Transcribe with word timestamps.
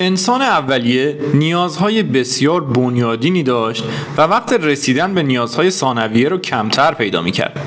انسان 0.00 0.42
اولیه 0.42 1.18
نیازهای 1.34 2.02
بسیار 2.02 2.60
بنیادینی 2.64 3.42
داشت 3.42 3.84
و 4.16 4.22
وقت 4.22 4.52
رسیدن 4.52 5.14
به 5.14 5.22
نیازهای 5.22 5.70
ثانویه 5.70 6.28
رو 6.28 6.38
کمتر 6.38 6.94
پیدا 6.94 7.22
می‌کرد 7.22 7.60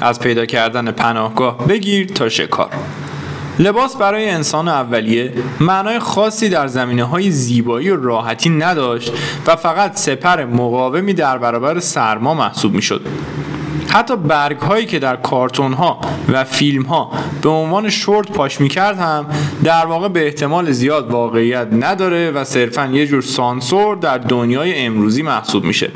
از 0.00 0.20
پیدا 0.20 0.46
کردن 0.46 0.90
پناهگاه 0.90 1.66
بگیر 1.66 2.06
تا 2.06 2.28
شکار 2.28 2.70
لباس 3.58 3.96
برای 3.96 4.30
انسان 4.30 4.68
اولیه 4.68 5.32
معنای 5.60 5.98
خاصی 5.98 6.48
در 6.48 6.66
زمینه 6.66 7.04
های 7.04 7.30
زیبایی 7.30 7.90
و 7.90 7.96
راحتی 7.96 8.50
نداشت 8.50 9.12
و 9.46 9.56
فقط 9.56 9.96
سپر 9.96 10.44
مقاومی 10.44 11.14
در 11.14 11.38
برابر 11.38 11.80
سرما 11.80 12.34
محسوب 12.34 12.74
می 12.74 12.82
شد. 12.82 13.06
حتی 13.92 14.16
برگ 14.16 14.58
هایی 14.58 14.86
که 14.86 14.98
در 14.98 15.16
کارتون 15.16 15.72
ها 15.72 16.00
و 16.32 16.44
فیلم 16.44 16.82
ها 16.82 17.10
به 17.42 17.48
عنوان 17.48 17.90
شورت 17.90 18.32
پاش 18.32 18.60
می‌کرد 18.60 18.98
هم 18.98 19.26
در 19.64 19.86
واقع 19.86 20.08
به 20.08 20.24
احتمال 20.26 20.72
زیاد 20.72 21.10
واقعیت 21.10 21.68
نداره 21.72 22.30
و 22.30 22.44
صرفا 22.44 22.86
یه 22.86 23.06
جور 23.06 23.22
سانسور 23.22 23.96
در 23.96 24.18
دنیای 24.18 24.78
امروزی 24.86 25.22
محسوب 25.22 25.64
میشه. 25.64 25.90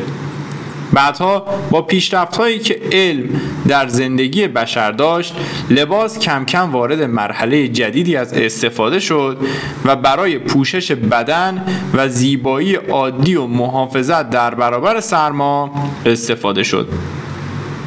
بعدها 0.93 1.47
با 1.71 1.83
پیشرفت 1.83 2.37
هایی 2.37 2.59
که 2.59 2.81
علم 2.93 3.41
در 3.69 3.89
زندگی 3.89 4.49
بشر 4.49 4.91
داشت 4.93 5.35
لباس 5.71 6.19
کم 6.19 6.45
کم 6.45 6.73
وارد 6.73 7.03
مرحله 7.03 7.69
جدیدی 7.69 8.17
از 8.17 8.33
استفاده 8.33 9.01
شد 9.01 9.39
و 9.85 9.97
برای 9.97 10.39
پوشش 10.39 10.93
بدن 10.93 11.65
و 11.95 12.09
زیبایی 12.09 12.75
عادی 12.75 13.35
و 13.35 13.47
محافظت 13.47 14.31
در 14.31 14.55
برابر 14.55 15.01
سرما 15.01 15.71
استفاده 16.07 16.63
شد. 16.63 16.89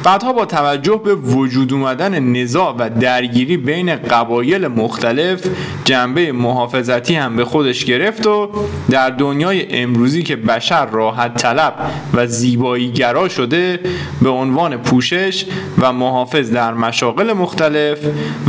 بعدها 0.04 0.32
با 0.32 0.44
توجه 0.44 1.00
به 1.04 1.14
وجود 1.14 1.72
اومدن 1.72 2.20
نزاع 2.24 2.74
و 2.78 2.90
درگیری 3.00 3.56
بین 3.56 3.96
قبایل 3.96 4.66
مختلف 4.66 5.46
جنبه 5.84 6.32
محافظتی 6.32 7.14
هم 7.14 7.36
به 7.36 7.44
خودش 7.44 7.84
گرفت 7.84 8.26
و 8.26 8.50
در 8.90 9.10
دنیای 9.10 9.66
امروزی 9.70 10.22
که 10.22 10.36
بشر 10.36 10.86
راحت 10.86 11.34
طلب 11.34 11.74
و 12.14 12.26
زیبایی 12.26 12.92
گرا 12.92 13.28
شده 13.28 13.80
به 14.22 14.28
عنوان 14.28 14.76
پوشش 14.76 15.44
و 15.78 15.92
محافظ 15.92 16.50
در 16.50 16.74
مشاغل 16.74 17.32
مختلف 17.32 17.98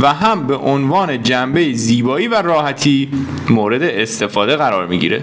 و 0.00 0.14
هم 0.14 0.46
به 0.46 0.56
عنوان 0.56 1.22
جنبه 1.22 1.72
زیبایی 1.72 2.28
و 2.28 2.42
راحتی 2.42 3.08
مورد 3.50 3.82
استفاده 3.82 4.56
قرار 4.56 4.86
می‌گیره. 4.86 5.22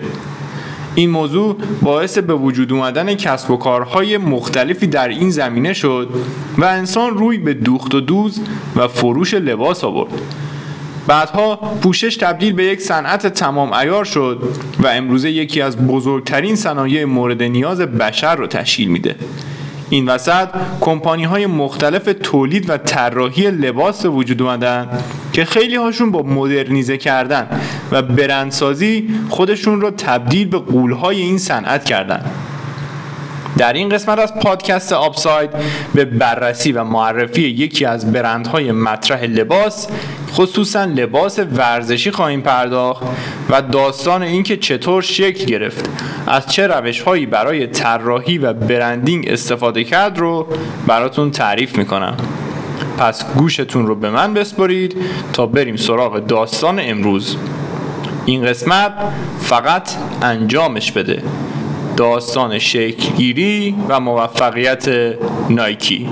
این 0.95 1.09
موضوع 1.09 1.55
باعث 1.81 2.17
به 2.17 2.33
وجود 2.33 2.73
اومدن 2.73 3.15
کسب 3.15 3.51
و 3.51 3.57
کارهای 3.57 4.17
مختلفی 4.17 4.87
در 4.87 5.07
این 5.07 5.29
زمینه 5.29 5.73
شد 5.73 6.09
و 6.57 6.65
انسان 6.65 7.17
روی 7.17 7.37
به 7.37 7.53
دوخت 7.53 7.95
و 7.95 7.99
دوز 7.99 8.41
و 8.75 8.87
فروش 8.87 9.33
لباس 9.33 9.83
آورد. 9.83 10.11
بعدها 11.07 11.55
پوشش 11.55 12.17
تبدیل 12.17 12.53
به 12.53 12.65
یک 12.65 12.81
صنعت 12.81 13.27
تمام 13.27 13.73
ایار 13.73 14.05
شد 14.05 14.43
و 14.79 14.87
امروزه 14.87 15.31
یکی 15.31 15.61
از 15.61 15.77
بزرگترین 15.77 16.55
صنایع 16.55 17.05
مورد 17.05 17.43
نیاز 17.43 17.81
بشر 17.81 18.35
رو 18.35 18.47
تشکیل 18.47 18.87
میده. 18.87 19.15
این 19.89 20.09
وسط 20.09 20.47
کمپانی 20.81 21.23
های 21.23 21.45
مختلف 21.45 22.09
تولید 22.23 22.69
و 22.69 22.77
طراحی 22.77 23.51
لباس 23.51 24.05
وجود 24.05 24.41
اومدن 24.41 24.87
که 25.33 25.45
خیلی 25.45 25.75
هاشون 25.75 26.11
با 26.11 26.21
مدرنیزه 26.21 26.97
کردن 26.97 27.47
و 27.91 28.01
برندسازی 28.01 29.09
خودشون 29.29 29.81
رو 29.81 29.91
تبدیل 29.91 30.47
به 30.47 30.59
قولهای 30.59 31.21
این 31.21 31.37
صنعت 31.37 31.85
کردن. 31.85 32.25
در 33.57 33.73
این 33.73 33.89
قسمت 33.89 34.19
از 34.19 34.35
پادکست 34.35 34.93
آپساید 34.93 35.49
به 35.93 36.05
بررسی 36.05 36.71
و 36.71 36.83
معرفی 36.83 37.41
یکی 37.41 37.85
از 37.85 38.11
برندهای 38.11 38.71
مطرح 38.71 39.23
لباس 39.23 39.87
خصوصا 40.33 40.83
لباس 40.83 41.39
ورزشی 41.39 42.11
خواهیم 42.11 42.41
پرداخت 42.41 43.03
و 43.49 43.61
داستان 43.61 44.23
اینکه 44.23 44.57
چطور 44.57 45.01
شکل 45.01 45.45
گرفت 45.45 45.89
از 46.27 46.47
چه 46.47 46.67
روش 46.67 47.01
هایی 47.01 47.25
برای 47.25 47.67
طراحی 47.67 48.37
و 48.37 48.53
برندینگ 48.53 49.27
استفاده 49.29 49.83
کرد 49.83 50.17
رو 50.17 50.47
براتون 50.87 51.31
تعریف 51.31 51.77
می‌کنم. 51.77 52.17
پس 52.99 53.25
گوشتون 53.35 53.87
رو 53.87 53.95
به 53.95 54.09
من 54.09 54.33
بسپرید 54.33 54.95
تا 55.33 55.45
بریم 55.45 55.75
سراغ 55.75 56.19
داستان 56.19 56.79
امروز. 56.83 57.37
این 58.25 58.45
قسمت 58.45 58.93
فقط 59.39 59.89
انجامش 60.21 60.91
بده. 60.91 61.23
داستان 61.97 62.59
شکلگیری 62.59 63.75
و 63.89 63.99
موفقیت 63.99 65.15
نایکی. 65.49 66.09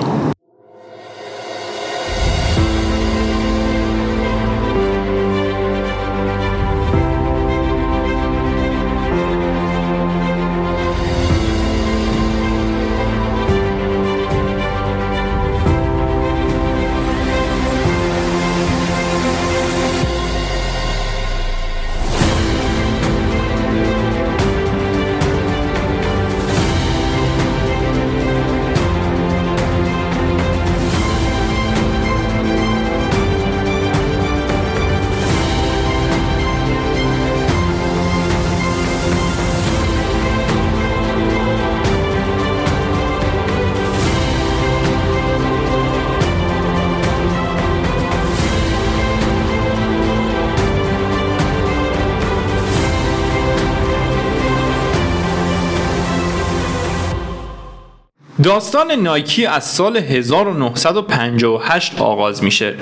داستان 58.48 58.92
نایکی 58.92 59.46
از 59.46 59.64
سال 59.64 59.98
1958 59.98 62.02
آغاز 62.02 62.44
میشه. 62.44 62.76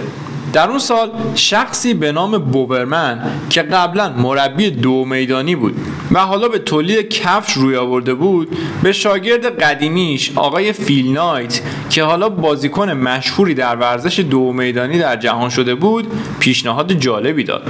در 0.53 0.69
اون 0.69 0.79
سال 0.79 1.11
شخصی 1.35 1.93
به 1.93 2.11
نام 2.11 2.37
بوبرمن 2.37 3.21
که 3.49 3.61
قبلا 3.61 4.09
مربی 4.09 4.71
دو 4.71 5.05
میدانی 5.05 5.55
بود 5.55 5.75
و 6.11 6.19
حالا 6.19 6.47
به 6.47 6.59
تولید 6.59 7.09
کفش 7.09 7.53
روی 7.53 7.75
آورده 7.75 8.13
بود 8.13 8.57
به 8.83 8.91
شاگرد 8.91 9.63
قدیمیش 9.63 10.31
آقای 10.35 10.73
فیل 10.73 11.13
نایت 11.13 11.61
که 11.89 12.03
حالا 12.03 12.29
بازیکن 12.29 12.91
مشهوری 12.91 13.53
در 13.53 13.75
ورزش 13.75 14.19
دو 14.19 14.53
میدانی 14.53 14.99
در 14.99 15.15
جهان 15.15 15.49
شده 15.49 15.75
بود 15.75 16.07
پیشنهاد 16.39 16.93
جالبی 16.93 17.43
داد. 17.43 17.67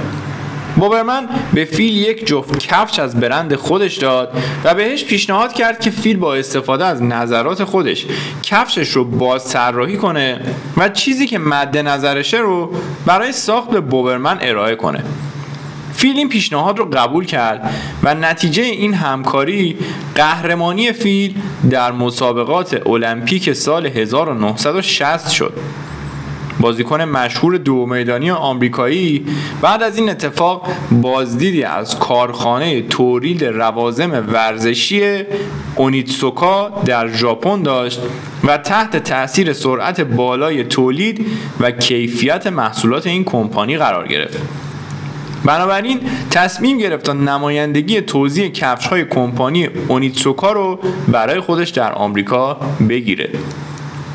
بوبرمن 0.76 1.28
به 1.54 1.64
فیل 1.64 1.96
یک 1.96 2.26
جفت 2.26 2.58
کفش 2.58 2.98
از 2.98 3.20
برند 3.20 3.54
خودش 3.54 3.96
داد 3.96 4.42
و 4.64 4.74
بهش 4.74 5.04
پیشنهاد 5.04 5.52
کرد 5.52 5.80
که 5.80 5.90
فیل 5.90 6.16
با 6.16 6.34
استفاده 6.34 6.84
از 6.84 7.02
نظرات 7.02 7.64
خودش 7.64 8.06
کفشش 8.42 8.88
رو 8.88 9.04
باز 9.04 9.48
طراحی 9.48 9.96
کنه 9.96 10.40
و 10.76 10.88
چیزی 10.88 11.26
که 11.26 11.38
مد 11.38 11.78
نظرشه 11.78 12.38
رو 12.38 12.74
برای 13.06 13.32
ساخت 13.32 13.70
به 13.70 13.80
بوبرمن 13.80 14.38
ارائه 14.40 14.76
کنه. 14.76 15.04
فیل 15.92 16.16
این 16.16 16.28
پیشنهاد 16.28 16.78
رو 16.78 16.84
قبول 16.84 17.24
کرد 17.24 17.74
و 18.02 18.14
نتیجه 18.14 18.62
این 18.62 18.94
همکاری 18.94 19.76
قهرمانی 20.14 20.92
فیل 20.92 21.34
در 21.70 21.92
مسابقات 21.92 22.86
المپیک 22.86 23.52
سال 23.52 23.86
1960 23.86 25.30
شد. 25.30 25.52
بازیکن 26.60 27.02
مشهور 27.02 27.56
دو 27.56 27.86
میدانی 27.86 28.30
آمریکایی 28.30 29.26
بعد 29.62 29.82
از 29.82 29.98
این 29.98 30.10
اتفاق 30.10 30.68
بازدیدی 30.90 31.62
از 31.62 31.98
کارخانه 31.98 32.82
تولید 32.82 33.44
روازم 33.44 34.24
ورزشی 34.28 35.22
اونیتسوکا 35.76 36.68
در 36.84 37.08
ژاپن 37.08 37.62
داشت 37.62 38.00
و 38.44 38.58
تحت 38.58 38.96
تاثیر 38.96 39.52
سرعت 39.52 40.00
بالای 40.00 40.64
تولید 40.64 41.26
و 41.60 41.70
کیفیت 41.70 42.46
محصولات 42.46 43.06
این 43.06 43.24
کمپانی 43.24 43.76
قرار 43.76 44.08
گرفت. 44.08 44.38
بنابراین 45.44 46.00
تصمیم 46.30 46.78
گرفت 46.78 47.04
تا 47.04 47.12
نمایندگی 47.12 48.00
توزیع 48.00 48.48
کفش 48.48 48.86
های 48.86 49.04
کمپانی 49.04 49.68
اونیتسوکا 49.88 50.52
رو 50.52 50.78
برای 51.08 51.40
خودش 51.40 51.68
در 51.68 51.92
آمریکا 51.92 52.60
بگیره. 52.88 53.30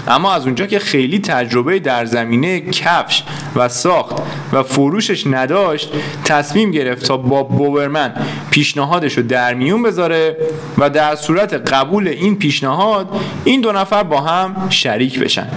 اما 0.08 0.34
از 0.34 0.46
اونجا 0.46 0.66
که 0.66 0.80
خیلی 0.80 1.20
تجربه 1.20 1.80
در 1.80 2.06
زمینه 2.06 2.62
کفش 2.62 3.24
و 3.56 3.70
ساخت 3.70 4.16
و 4.54 4.64
فروشش 4.64 5.28
نداشت 5.28 5.90
تصمیم 6.26 6.72
گرفت 6.72 7.06
تا 7.06 7.18
با 7.18 7.44
بوبرمن 7.44 8.14
پیشنهادش 8.52 9.18
رو 9.18 9.24
در 9.24 9.54
میون 9.54 9.84
بذاره 9.84 10.38
و 10.78 10.90
در 10.90 11.16
صورت 11.16 11.54
قبول 11.74 12.08
این 12.08 12.36
پیشنهاد 12.36 13.10
این 13.44 13.62
دو 13.62 13.72
نفر 13.72 14.04
با 14.04 14.22
هم 14.22 14.70
شریک 14.70 15.20
بشن. 15.20 15.48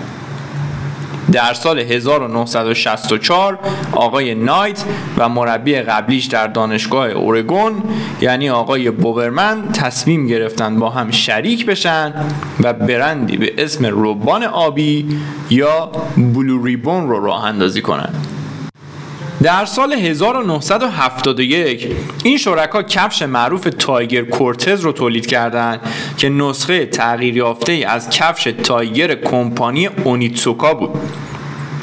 در 1.32 1.54
سال 1.54 1.78
1964 1.78 3.58
آقای 3.92 4.34
نایت 4.34 4.84
و 5.18 5.28
مربی 5.28 5.74
قبلیش 5.74 6.26
در 6.26 6.46
دانشگاه 6.46 7.08
اورگون 7.10 7.82
یعنی 8.20 8.50
آقای 8.50 8.90
بوورمن 8.90 9.72
تصمیم 9.72 10.26
گرفتن 10.26 10.78
با 10.78 10.90
هم 10.90 11.10
شریک 11.10 11.66
بشن 11.66 12.14
و 12.60 12.72
برندی 12.72 13.36
به 13.36 13.54
اسم 13.58 13.86
روبان 13.86 14.42
آبی 14.42 15.18
یا 15.50 15.92
بلو 16.16 16.64
ریبون 16.64 17.08
رو 17.08 17.24
راه 17.24 17.44
اندازی 17.44 17.82
کنن. 17.82 18.33
در 19.44 19.64
سال 19.64 19.92
1971 19.92 21.88
این 22.24 22.38
شرکا 22.38 22.82
کفش 22.82 23.22
معروف 23.22 23.68
تایگر 23.78 24.22
کورتز 24.22 24.80
رو 24.80 24.92
تولید 24.92 25.26
کردند 25.26 25.80
که 26.16 26.28
نسخه 26.28 26.86
تغییر 26.86 27.36
یافته 27.36 27.72
از 27.72 28.10
کفش 28.10 28.54
تایگر 28.62 29.14
کمپانی 29.14 29.86
اونیتسوکا 29.86 30.74
بود. 30.74 30.90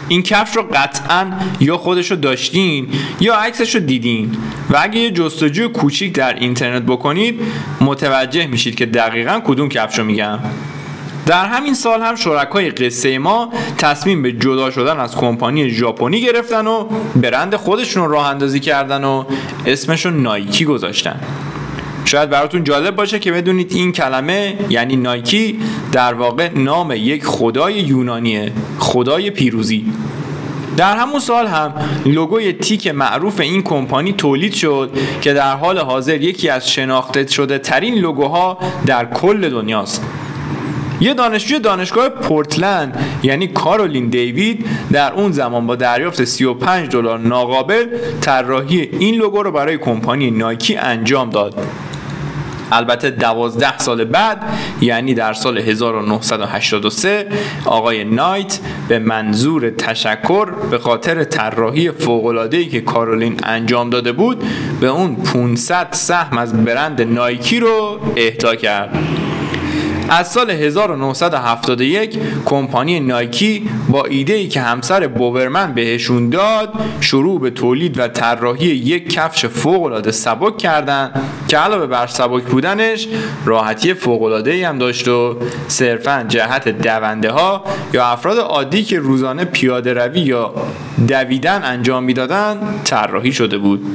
این 0.07 0.23
کفش 0.23 0.55
رو 0.55 0.63
قطعا 0.73 1.31
یا 1.59 1.77
خودش 1.77 2.11
رو 2.11 2.17
داشتین 2.17 2.87
یا 3.19 3.35
عکسش 3.35 3.75
رو 3.75 3.81
دیدین 3.81 4.37
و 4.69 4.77
اگه 4.81 4.99
یه 4.99 5.11
جستجوی 5.11 5.67
کوچیک 5.67 6.13
در 6.13 6.33
اینترنت 6.33 6.83
بکنید 6.83 7.41
متوجه 7.81 8.47
میشید 8.47 8.75
که 8.75 8.85
دقیقا 8.85 9.41
کدوم 9.45 9.69
کفش 9.69 9.99
رو 9.99 10.05
میگم. 10.05 10.39
در 11.25 11.45
همین 11.45 11.73
سال 11.73 12.01
هم 12.01 12.15
شرکای 12.15 12.69
قصه 12.69 13.17
ما 13.17 13.49
تصمیم 13.77 14.21
به 14.21 14.31
جدا 14.31 14.71
شدن 14.71 14.99
از 14.99 15.15
کمپانی 15.15 15.69
ژاپنی 15.69 16.21
گرفتن 16.21 16.67
و 16.67 16.83
برند 17.15 17.55
خودشون 17.55 18.09
راه 18.09 18.27
اندازی 18.27 18.59
کردن 18.59 19.03
و 19.03 19.23
اسمشون 19.65 20.21
نایکی 20.21 20.65
گذاشتن. 20.65 21.19
شاید 22.05 22.29
براتون 22.29 22.63
جالب 22.63 22.95
باشه 22.95 23.19
که 23.19 23.31
بدونید 23.31 23.71
این 23.75 23.91
کلمه 23.91 24.57
یعنی 24.69 24.95
نایکی 24.95 25.59
در 25.91 26.13
واقع 26.13 26.49
نام 26.55 26.91
یک 26.91 27.25
خدای 27.25 27.73
یونانیه 27.73 28.51
خدای 28.79 29.29
پیروزی. 29.29 29.85
در 30.77 30.97
همون 30.97 31.19
سال 31.19 31.47
هم 31.47 31.73
لوگوی 32.05 32.53
تیک 32.53 32.87
معروف 32.87 33.39
این 33.39 33.61
کمپانی 33.61 34.13
تولید 34.13 34.53
شد 34.53 34.91
که 35.21 35.33
در 35.33 35.55
حال 35.55 35.77
حاضر 35.77 36.21
یکی 36.21 36.49
از 36.49 36.71
شناخته 36.71 37.27
شده 37.27 37.57
ترین 37.57 37.95
لوگوها 37.95 38.57
در 38.85 39.05
کل 39.05 39.49
دنیاست. 39.49 40.03
یه 41.01 41.13
دانشجوی 41.13 41.59
دانشگاه 41.59 42.09
پورتلند 42.09 42.99
یعنی 43.23 43.47
کارولین 43.47 44.09
دیوید 44.09 44.65
در 44.91 45.13
اون 45.13 45.31
زمان 45.31 45.67
با 45.67 45.75
دریافت 45.75 46.23
35 46.23 46.89
دلار 46.89 47.19
ناقابل 47.19 47.87
طراحی 48.21 48.89
این 48.99 49.15
لوگو 49.15 49.43
رو 49.43 49.51
برای 49.51 49.77
کمپانی 49.77 50.31
نایکی 50.31 50.75
انجام 50.75 51.29
داد. 51.29 51.55
البته 52.71 53.09
دوازده 53.09 53.77
سال 53.77 54.05
بعد 54.05 54.43
یعنی 54.81 55.13
در 55.13 55.33
سال 55.33 55.57
1983 55.57 57.27
آقای 57.65 58.03
نایت 58.03 58.59
به 58.87 58.99
منظور 58.99 59.69
تشکر 59.69 60.45
به 60.45 60.77
خاطر 60.77 61.23
طراحی 61.23 61.91
فوق‌العاده‌ای 61.91 62.65
که 62.65 62.81
کارولین 62.81 63.35
انجام 63.43 63.89
داده 63.89 64.11
بود 64.11 64.43
به 64.81 64.87
اون 64.87 65.15
500 65.15 65.87
سهم 65.91 66.37
از 66.37 66.65
برند 66.65 67.01
نایکی 67.01 67.59
رو 67.59 67.99
اهدا 68.17 68.55
کرد. 68.55 68.97
از 70.11 70.31
سال 70.31 70.49
1971 70.49 72.19
کمپانی 72.45 72.99
نایکی 72.99 73.69
با 73.89 74.05
ایده 74.05 74.33
ای 74.33 74.47
که 74.47 74.61
همسر 74.61 75.07
بوورمن 75.07 75.73
بهشون 75.73 76.29
داد 76.29 76.73
شروع 76.99 77.39
به 77.39 77.49
تولید 77.49 77.99
و 77.99 78.07
طراحی 78.07 78.65
یک 78.65 79.13
کفش 79.13 79.45
فوق 79.45 79.83
العاده 79.83 80.11
سبک 80.11 80.57
کردن 80.57 81.11
که 81.47 81.57
علاوه 81.57 81.85
بر 81.85 82.07
سبک 82.07 82.43
بودنش 82.43 83.07
راحتی 83.45 83.93
فوق 83.93 84.23
العاده 84.23 84.67
هم 84.67 84.77
داشت 84.77 85.07
و 85.07 85.37
صرفا 85.67 86.25
جهت 86.27 86.67
دونده 86.67 87.31
ها 87.31 87.63
یا 87.93 88.05
افراد 88.05 88.37
عادی 88.37 88.83
که 88.83 88.99
روزانه 88.99 89.45
پیاده 89.45 89.93
روی 89.93 90.19
یا 90.19 90.53
دویدن 91.07 91.63
انجام 91.63 92.03
می‌دادن 92.03 92.57
طراحی 92.83 93.31
شده 93.31 93.57
بود. 93.57 93.85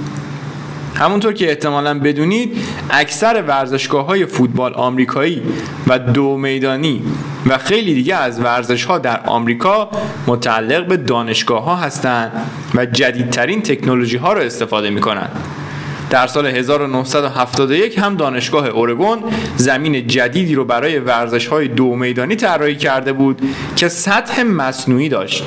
همونطور 0.99 1.33
که 1.33 1.49
احتمالا 1.49 1.99
بدونید 1.99 2.59
اکثر 2.91 3.43
ورزشگاه 3.43 4.07
های 4.07 4.27
فوتبال 4.27 4.75
آمریکایی 4.75 5.43
و 5.87 5.99
دو 5.99 6.37
میدانی 6.37 7.03
و 7.47 7.59
خیلی 7.59 7.95
دیگه 7.95 8.17
از 8.17 8.41
ورزش 8.41 8.85
ها 8.85 8.99
در 8.99 9.21
آمریکا 9.27 9.91
متعلق 10.27 10.87
به 10.87 10.97
دانشگاه 10.97 11.65
ها 11.65 11.77
هستند 11.77 12.33
و 12.75 12.87
جدیدترین 12.87 13.63
تکنولوژی 13.63 14.17
ها 14.17 14.33
رو 14.33 14.41
استفاده 14.41 14.91
می 14.91 15.01
کنند. 15.01 15.31
در 16.11 16.27
سال 16.27 16.47
1971 16.47 17.99
هم 17.99 18.17
دانشگاه 18.17 18.69
اورگون 18.69 19.19
زمین 19.57 20.07
جدیدی 20.07 20.55
رو 20.55 20.65
برای 20.65 20.99
ورزش 20.99 21.47
های 21.47 21.69
دو 21.69 21.95
میدانی 21.97 22.37
طراحی 22.37 22.77
کرده 22.77 23.13
بود 23.13 23.43
که 23.77 23.89
سطح 23.89 24.43
مصنوعی 24.43 25.09
داشت 25.09 25.45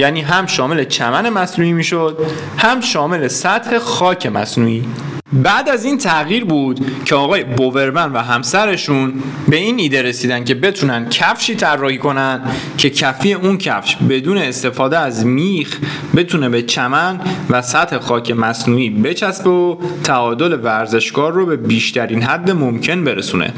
یعنی 0.00 0.20
هم 0.20 0.46
شامل 0.46 0.84
چمن 0.84 1.28
مصنوعی 1.28 1.72
می‌شد 1.72 2.18
هم 2.58 2.80
شامل 2.80 3.28
سطح 3.28 3.78
خاک 3.78 4.26
مصنوعی. 4.26 4.84
بعد 5.32 5.68
از 5.68 5.84
این 5.84 5.98
تغییر 5.98 6.44
بود 6.44 7.04
که 7.04 7.14
آقای 7.14 7.44
بوورمن 7.44 8.12
و 8.12 8.18
همسرشون 8.18 9.12
به 9.48 9.56
این 9.56 9.78
ایده 9.78 10.02
رسیدن 10.02 10.44
که 10.44 10.54
بتونن 10.54 11.08
کفشی 11.08 11.54
طراحی 11.54 11.98
کنن 11.98 12.40
که 12.78 12.90
کفی 12.90 13.32
اون 13.32 13.58
کفش 13.58 13.96
بدون 13.96 14.38
استفاده 14.38 14.98
از 14.98 15.26
میخ 15.26 15.78
بتونه 16.16 16.48
به 16.48 16.62
چمن 16.62 17.20
و 17.50 17.62
سطح 17.62 17.98
خاک 17.98 18.30
مصنوعی 18.30 18.90
بچسبه 18.90 19.50
و 19.50 19.76
تعادل 20.04 20.58
ورزشکار 20.62 21.32
رو 21.32 21.46
به 21.46 21.56
بیشترین 21.56 22.22
حد 22.22 22.50
ممکن 22.50 23.04
برسونه. 23.04 23.52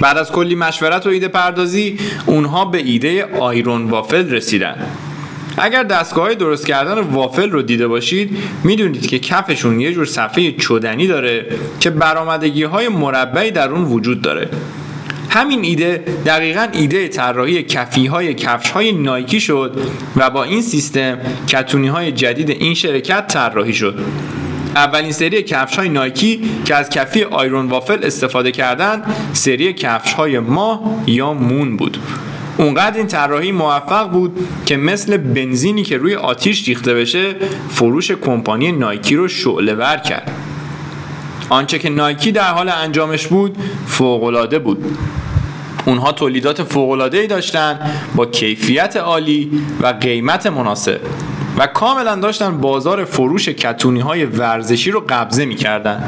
بعد 0.00 0.18
از 0.18 0.32
کلی 0.32 0.54
مشورت 0.54 1.06
و 1.06 1.10
ایده 1.10 1.28
پردازی 1.28 1.98
اونها 2.26 2.64
به 2.64 2.78
ایده 2.78 3.24
آیرون 3.40 3.90
وافل 3.90 4.30
رسیدن. 4.30 4.86
اگر 5.58 5.82
دستگاه 5.82 6.34
درست 6.34 6.66
کردن 6.66 7.00
وافل 7.00 7.50
رو 7.50 7.62
دیده 7.62 7.88
باشید 7.88 8.36
می‌دونید 8.64 9.06
که 9.06 9.18
کفشون 9.18 9.80
یه 9.80 9.92
جور 9.92 10.06
صفحه 10.06 10.52
چدنی 10.52 11.06
داره 11.06 11.46
که 11.80 11.90
برآمدگی 11.90 12.62
های 12.62 12.88
مربعی 12.88 13.50
در 13.50 13.68
اون 13.68 13.84
وجود 13.84 14.22
داره. 14.22 14.48
همین 15.30 15.64
ایده 15.64 16.04
دقیقا 16.26 16.66
ایده 16.72 17.08
طراحی 17.08 17.62
کفی 17.62 18.06
های 18.06 18.34
کفش 18.34 18.70
های 18.70 18.92
نایکی 18.92 19.40
شد 19.40 19.80
و 20.16 20.30
با 20.30 20.44
این 20.44 20.62
سیستم 20.62 21.18
کتونی 21.48 21.88
های 21.88 22.12
جدید 22.12 22.50
این 22.50 22.74
شرکت 22.74 23.26
طراحی 23.26 23.72
شد. 23.72 23.98
اولین 24.76 25.12
سری 25.12 25.42
کفش 25.42 25.76
های 25.76 25.88
نایکی 25.88 26.40
که 26.64 26.74
از 26.74 26.90
کفی 26.90 27.22
آیرون 27.24 27.66
وافل 27.66 28.04
استفاده 28.04 28.52
کردن 28.52 29.02
سری 29.32 29.72
کفش 29.72 30.12
های 30.12 30.38
ماه 30.38 30.80
یا 31.06 31.32
مون 31.32 31.76
بود. 31.76 31.98
اونقدر 32.56 32.96
این 32.96 33.06
طراحی 33.06 33.52
موفق 33.52 34.10
بود 34.10 34.46
که 34.66 34.76
مثل 34.76 35.16
بنزینی 35.16 35.82
که 35.82 35.96
روی 35.96 36.14
آتیش 36.14 36.68
ریخته 36.68 36.94
بشه 36.94 37.34
فروش 37.70 38.10
کمپانی 38.10 38.72
نایکی 38.72 39.16
رو 39.16 39.28
شعله 39.28 39.74
ور 39.74 39.96
کرد. 39.96 40.32
آنچه 41.48 41.78
که 41.78 41.90
نایکی 41.90 42.32
در 42.32 42.50
حال 42.52 42.68
انجامش 42.68 43.26
بود 43.26 43.56
فوقالعاده 43.86 44.58
بود. 44.58 44.98
اونها 45.86 46.12
تولیدات 46.12 46.62
فوق‌العاده‌ای 46.62 47.26
داشتن 47.26 47.78
با 48.14 48.26
کیفیت 48.26 48.96
عالی 48.96 49.50
و 49.80 49.86
قیمت 49.86 50.46
مناسب 50.46 51.00
و 51.58 51.66
کاملا 51.66 52.16
داشتن 52.16 52.58
بازار 52.58 53.04
فروش 53.04 53.48
کتونی 53.48 54.00
های 54.00 54.24
ورزشی 54.24 54.90
رو 54.90 55.04
قبضه 55.08 55.44
می‌کردن. 55.44 56.04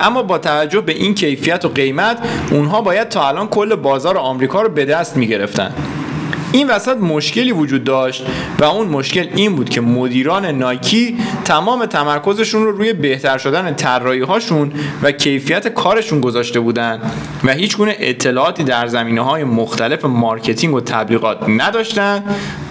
اما 0.00 0.22
با 0.22 0.38
توجه 0.38 0.80
به 0.80 0.92
این 0.92 1.14
کیفیت 1.14 1.64
و 1.64 1.68
قیمت 1.68 2.18
اونها 2.50 2.80
باید 2.80 3.08
تا 3.08 3.28
الان 3.28 3.48
کل 3.48 3.74
بازار 3.74 4.18
آمریکا 4.18 4.62
رو 4.62 4.68
به 4.68 4.84
دست 4.84 5.16
می‌گرفتن 5.16 5.72
این 6.52 6.68
وسط 6.68 6.96
مشکلی 6.96 7.52
وجود 7.52 7.84
داشت 7.84 8.26
و 8.58 8.64
اون 8.64 8.88
مشکل 8.88 9.28
این 9.34 9.56
بود 9.56 9.68
که 9.68 9.80
مدیران 9.80 10.46
نایکی 10.46 11.18
تمام 11.44 11.86
تمرکزشون 11.86 12.64
رو 12.64 12.72
روی 12.72 12.92
بهتر 12.92 13.38
شدن 13.38 13.74
طراحی 13.74 14.20
هاشون 14.20 14.72
و 15.02 15.12
کیفیت 15.12 15.68
کارشون 15.68 16.20
گذاشته 16.20 16.60
بودن 16.60 17.00
و 17.44 17.52
هیچ 17.52 17.76
گونه 17.76 17.96
اطلاعاتی 17.98 18.64
در 18.64 18.86
زمینه 18.86 19.20
های 19.20 19.44
مختلف 19.44 20.04
مارکتینگ 20.04 20.74
و 20.74 20.80
تبلیغات 20.80 21.48
نداشتن 21.48 22.24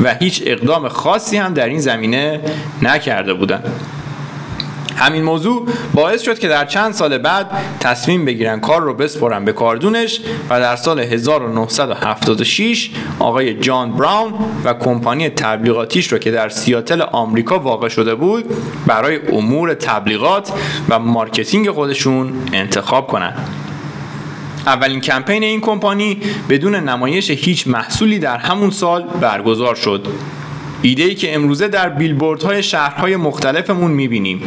و 0.04 0.14
هیچ 0.14 0.44
اقدام 0.46 0.88
خاصی 0.88 1.38
هم 1.38 1.54
در 1.54 1.68
این 1.68 1.80
زمینه 1.80 2.42
نکرده 2.82 3.34
بودند. 3.34 3.95
همین 4.96 5.24
موضوع 5.24 5.68
باعث 5.94 6.22
شد 6.22 6.40
که 6.40 6.48
در 6.48 6.66
چند 6.66 6.94
سال 6.94 7.18
بعد 7.18 7.52
تصمیم 7.80 8.26
بگیرن 8.26 8.60
کار 8.60 8.82
رو 8.82 8.94
بسپرن 8.94 9.46
به 9.46 9.54
کاردونش 9.54 10.20
و 10.50 10.60
در 10.60 10.76
سال 10.76 11.00
1976 11.00 12.90
آقای 13.20 13.54
جان 13.54 13.92
براون 13.92 14.34
و 14.64 14.74
کمپانی 14.74 15.30
تبلیغاتیش 15.30 16.12
رو 16.12 16.18
که 16.18 16.32
در 16.32 16.50
سیاتل 16.50 17.02
آمریکا 17.02 17.60
واقع 17.60 17.90
شده 17.90 18.16
بود 18.16 18.46
برای 18.88 19.20
امور 19.28 19.74
تبلیغات 19.74 20.52
و 20.90 21.00
مارکتینگ 21.00 21.72
خودشون 21.72 22.34
انتخاب 22.54 23.08
کنند. 23.08 23.50
اولین 24.68 25.02
کمپین 25.02 25.44
این 25.44 25.62
کمپانی 25.62 26.18
بدون 26.50 26.76
نمایش 26.76 27.30
هیچ 27.32 27.68
محصولی 27.68 28.20
در 28.20 28.38
همون 28.38 28.70
سال 28.70 29.04
برگزار 29.04 29.76
شد 29.76 30.08
ایده 30.82 31.04
ای 31.04 31.16
که 31.16 31.36
امروزه 31.36 31.68
در 31.68 31.90
بیلبوردهای 31.90 32.64
شهرهای 32.64 33.16
مختلفمون 33.16 33.92
می‌بینیم 33.92 34.42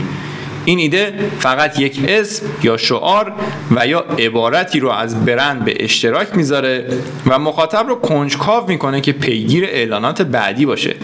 این 0.64 0.78
ایده 0.78 1.14
فقط 1.38 1.80
یک 1.80 2.00
اسم 2.08 2.46
یا 2.62 2.76
شعار 2.76 3.32
و 3.70 3.86
یا 3.86 4.00
عبارتی 4.00 4.80
رو 4.80 4.88
از 4.90 5.24
برند 5.24 5.64
به 5.64 5.84
اشتراک 5.84 6.36
می‌ذاره 6.36 6.86
و 7.26 7.38
مخاطب 7.38 7.88
رو 7.88 7.94
کنجکاو 7.94 8.68
می‌کنه 8.68 9.00
که 9.00 9.12
پیگیر 9.12 9.64
اعلانات 9.64 10.22
بعدی 10.22 10.66
باشه. 10.66 10.96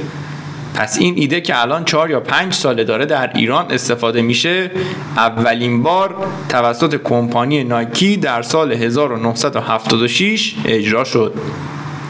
پس 0.75 0.99
این 1.01 1.15
ایده 1.17 1.41
که 1.41 1.63
الان 1.63 1.85
چهار 1.85 2.11
یا 2.11 2.21
پنج 2.21 2.53
ساله 2.55 2.85
داره 2.85 3.07
در 3.07 3.31
ایران 3.35 3.67
استفاده 3.71 4.23
میشه 4.23 4.71
اولین 5.17 5.83
بار 5.83 6.15
توسط 6.49 7.03
کمپانی 7.05 7.65
نایکی 7.65 8.17
در 8.17 8.43
سال 8.43 8.73
1976 8.73 10.55
اجرا 10.65 11.05
شد. 11.05 11.35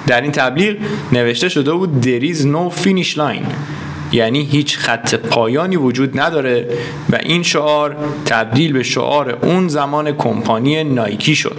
در 0.07 0.21
این 0.21 0.33
تبلیغ 0.33 0.77
نوشته 1.13 1.49
شده 1.49 1.73
بود 1.73 2.03
There 2.03 2.35
is 2.35 2.41
no 2.41 2.85
finish 2.85 3.17
line. 3.17 3.47
یعنی 4.14 4.42
هیچ 4.42 4.78
خط 4.78 5.14
پایانی 5.14 5.76
وجود 5.76 6.21
نداره 6.21 6.68
و 7.11 7.16
این 7.16 7.42
شعار 7.42 7.97
تبدیل 8.25 8.73
به 8.73 8.83
شعار 8.83 9.38
اون 9.42 9.68
زمان 9.68 10.12
کمپانی 10.12 10.85
نایکی 10.85 11.35
شد. 11.35 11.56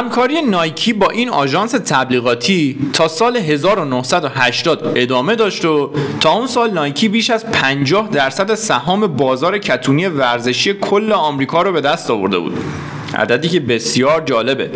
همکاری 0.00 0.42
نایکی 0.42 0.92
با 0.92 1.10
این 1.10 1.28
آژانس 1.28 1.70
تبلیغاتی 1.72 2.78
تا 2.92 3.08
سال 3.08 3.36
1980 3.36 4.92
ادامه 4.94 5.34
داشت 5.34 5.64
و 5.64 5.90
تا 6.20 6.32
اون 6.32 6.46
سال 6.46 6.70
نایکی 6.70 7.08
بیش 7.08 7.30
از 7.30 7.46
50 7.46 8.08
درصد 8.08 8.54
سهام 8.54 9.06
بازار 9.06 9.58
کتونی 9.58 10.06
ورزشی 10.06 10.74
کل 10.74 11.12
آمریکا 11.12 11.62
رو 11.62 11.72
به 11.72 11.80
دست 11.80 12.10
آورده 12.10 12.38
بود. 12.38 12.58
عددی 13.14 13.48
که 13.48 13.60
بسیار 13.60 14.20
جالبه. 14.20 14.70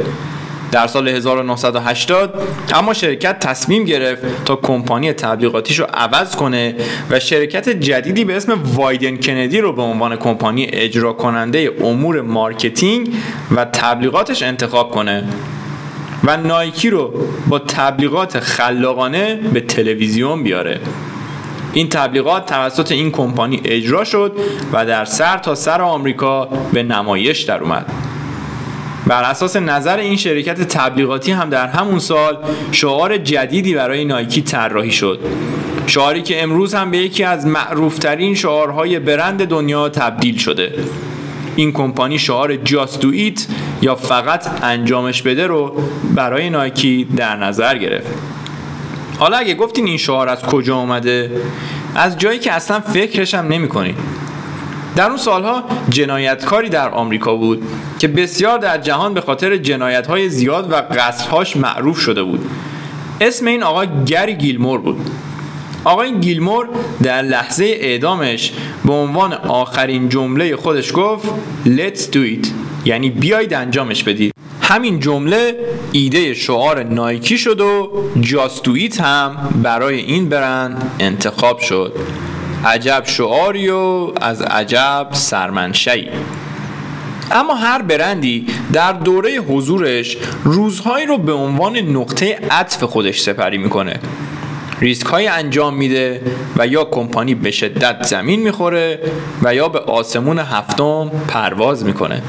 در 0.73 0.87
سال 0.87 1.09
1980 1.09 2.43
اما 2.75 2.95
شرکت 2.95 3.39
تصمیم 3.39 3.85
گرفت 3.85 4.45
تا 4.45 4.57
کمپانی 4.57 5.13
تبلیغاتیش 5.13 5.79
رو 5.79 5.87
عوض 5.95 6.37
کنه 6.37 6.75
و 7.11 7.21
شرکت 7.21 7.69
جدیدی 7.69 8.25
به 8.25 8.37
اسم 8.37 8.61
وایدن 8.75 9.17
کندی 9.17 9.61
رو 9.61 9.73
به 9.73 9.83
عنوان 9.83 10.17
کمپانی 10.17 10.67
اجرا 10.73 11.13
کننده 11.13 11.71
امور 11.81 12.21
مارکتینگ 12.21 13.15
و 13.57 13.65
تبلیغاتش 13.65 14.43
انتخاب 14.43 14.91
کنه 14.91 15.25
و 16.25 16.37
نایکی 16.37 16.91
رو 16.91 17.15
با 17.49 17.59
تبلیغات 17.59 18.41
خلاقانه 18.41 19.35
به 19.35 19.61
تلویزیون 19.61 20.43
بیاره. 20.43 20.81
این 21.73 21.89
تبلیغات 21.89 22.47
توسط 22.47 22.93
این 22.93 23.11
کمپانی 23.11 23.61
اجرا 23.65 24.05
شد 24.05 24.33
و 24.73 24.87
در 24.87 25.05
سر 25.05 25.39
تا 25.39 25.55
سر 25.55 25.83
آمریکا 25.83 26.49
به 26.73 26.83
نمایش 26.83 27.43
در 27.43 27.63
اومد. 27.63 27.87
بر 29.07 29.23
اساس 29.23 29.57
نظر 29.57 29.99
این 29.99 30.17
شرکت 30.17 30.61
تبلیغاتی 30.63 31.33
هم 31.33 31.51
در 31.51 31.67
همون 31.67 31.99
سال 31.99 32.39
شعار 32.73 33.17
جدیدی 33.19 33.75
برای 33.75 34.05
نایکی 34.05 34.43
طراحی 34.43 34.91
شد. 34.91 35.21
شعاری 35.87 36.23
که 36.23 36.43
امروز 36.43 36.75
هم 36.75 36.91
به 36.91 36.99
یکی 36.99 37.25
از 37.25 37.47
معروفترین 37.47 38.35
شعارهای 38.35 38.99
برند 38.99 39.47
دنیا 39.47 39.89
تبدیل 39.89 40.37
شده. 40.37 40.73
این 41.57 41.73
کمپانی 41.73 42.19
شعار 42.19 42.57
جاست 42.57 43.01
دو 43.01 43.09
ایت 43.09 43.47
یا 43.83 43.95
فقط 43.95 44.65
انجامش 44.65 45.23
بده 45.23 45.47
رو 45.47 45.77
برای 46.15 46.51
نایکی 46.51 47.09
در 47.17 47.37
نظر 47.37 47.79
گرفت. 47.79 48.11
حالا 49.19 49.37
اگه 49.37 49.55
گفتین 49.55 49.87
این 49.87 49.97
شعار 49.97 50.29
از 50.29 50.43
کجا 50.43 50.77
آمده 50.77 51.31
از 51.95 52.19
جایی 52.19 52.39
که 52.39 52.53
اصلا 52.53 52.81
فکرش 52.81 53.35
هم 53.35 53.47
نمی 53.47 53.69
در 54.97 55.09
اون 55.09 55.17
سالها 55.17 55.65
جنایتکاری 55.89 56.69
در 56.69 56.89
آمریکا 56.89 57.35
بود 57.35 57.63
که 57.99 58.09
بسیار 58.09 58.59
در 58.59 58.79
جهان 58.79 59.15
به 59.15 59.21
خاطر 59.21 59.57
جنایتهای 59.57 60.29
زیاد 60.29 60.73
و 60.73 60.75
قصرهاش 60.75 61.57
معروف 61.57 61.99
شده 61.99 62.23
بود. 62.23 62.47
اسم 63.21 63.47
این 63.47 63.63
آقا 63.63 63.85
گری 64.07 64.35
گیلمور 64.35 64.81
بود. 64.81 65.11
آقای 65.85 66.21
گیلمور 66.21 66.69
در 67.03 67.23
لحظه 67.23 67.65
اعدامش 67.65 68.53
به 68.85 68.93
عنوان 68.93 69.33
آخرین 69.33 70.09
جمله 70.09 70.57
خودش 70.57 70.93
گفت 70.95 71.29
Let's 71.67 72.01
do 72.01 72.43
it. 72.43 72.49
یعنی 72.85 73.11
بیایید 73.11 73.55
انجامش 73.55 74.05
بدید. 74.05 74.35
همین 74.63 75.01
جمله 75.01 75.55
ایده 75.93 76.35
شعار 76.35 76.83
نایکی 76.83 77.39
شد 77.39 77.61
و 77.61 77.91
جاستویت 78.21 79.01
هم 79.01 79.37
برای 79.63 80.01
این 80.01 80.29
برند 80.29 80.93
انتخاب 81.01 81.59
شد. 81.59 81.93
عجب 82.65 83.03
شعاری 83.07 83.69
و 83.69 84.13
از 84.21 84.43
عجب 84.43 85.07
سرمنشهی 85.13 86.09
اما 87.31 87.55
هر 87.55 87.83
برندی 87.83 88.47
در 88.73 88.93
دوره 88.93 89.37
حضورش 89.37 90.17
روزهایی 90.45 91.07
رو 91.07 91.19
به 91.19 91.33
عنوان 91.33 91.77
نقطه 91.77 92.39
عطف 92.51 92.85
خودش 92.85 93.21
سپری 93.21 93.59
می‌کنه. 93.59 94.01
ریسک 94.81 95.07
های 95.07 95.27
انجام 95.27 95.75
میده 95.75 96.23
و 96.57 96.67
یا 96.67 96.85
کمپانی 96.85 97.35
به 97.35 97.51
شدت 97.51 98.03
زمین 98.03 98.43
می‌خوره 98.43 98.99
و 99.43 99.55
یا 99.55 99.69
به 99.69 99.79
آسمون 99.79 100.39
هفتم 100.39 101.11
پرواز 101.29 101.85
می‌کنه. 101.85 102.23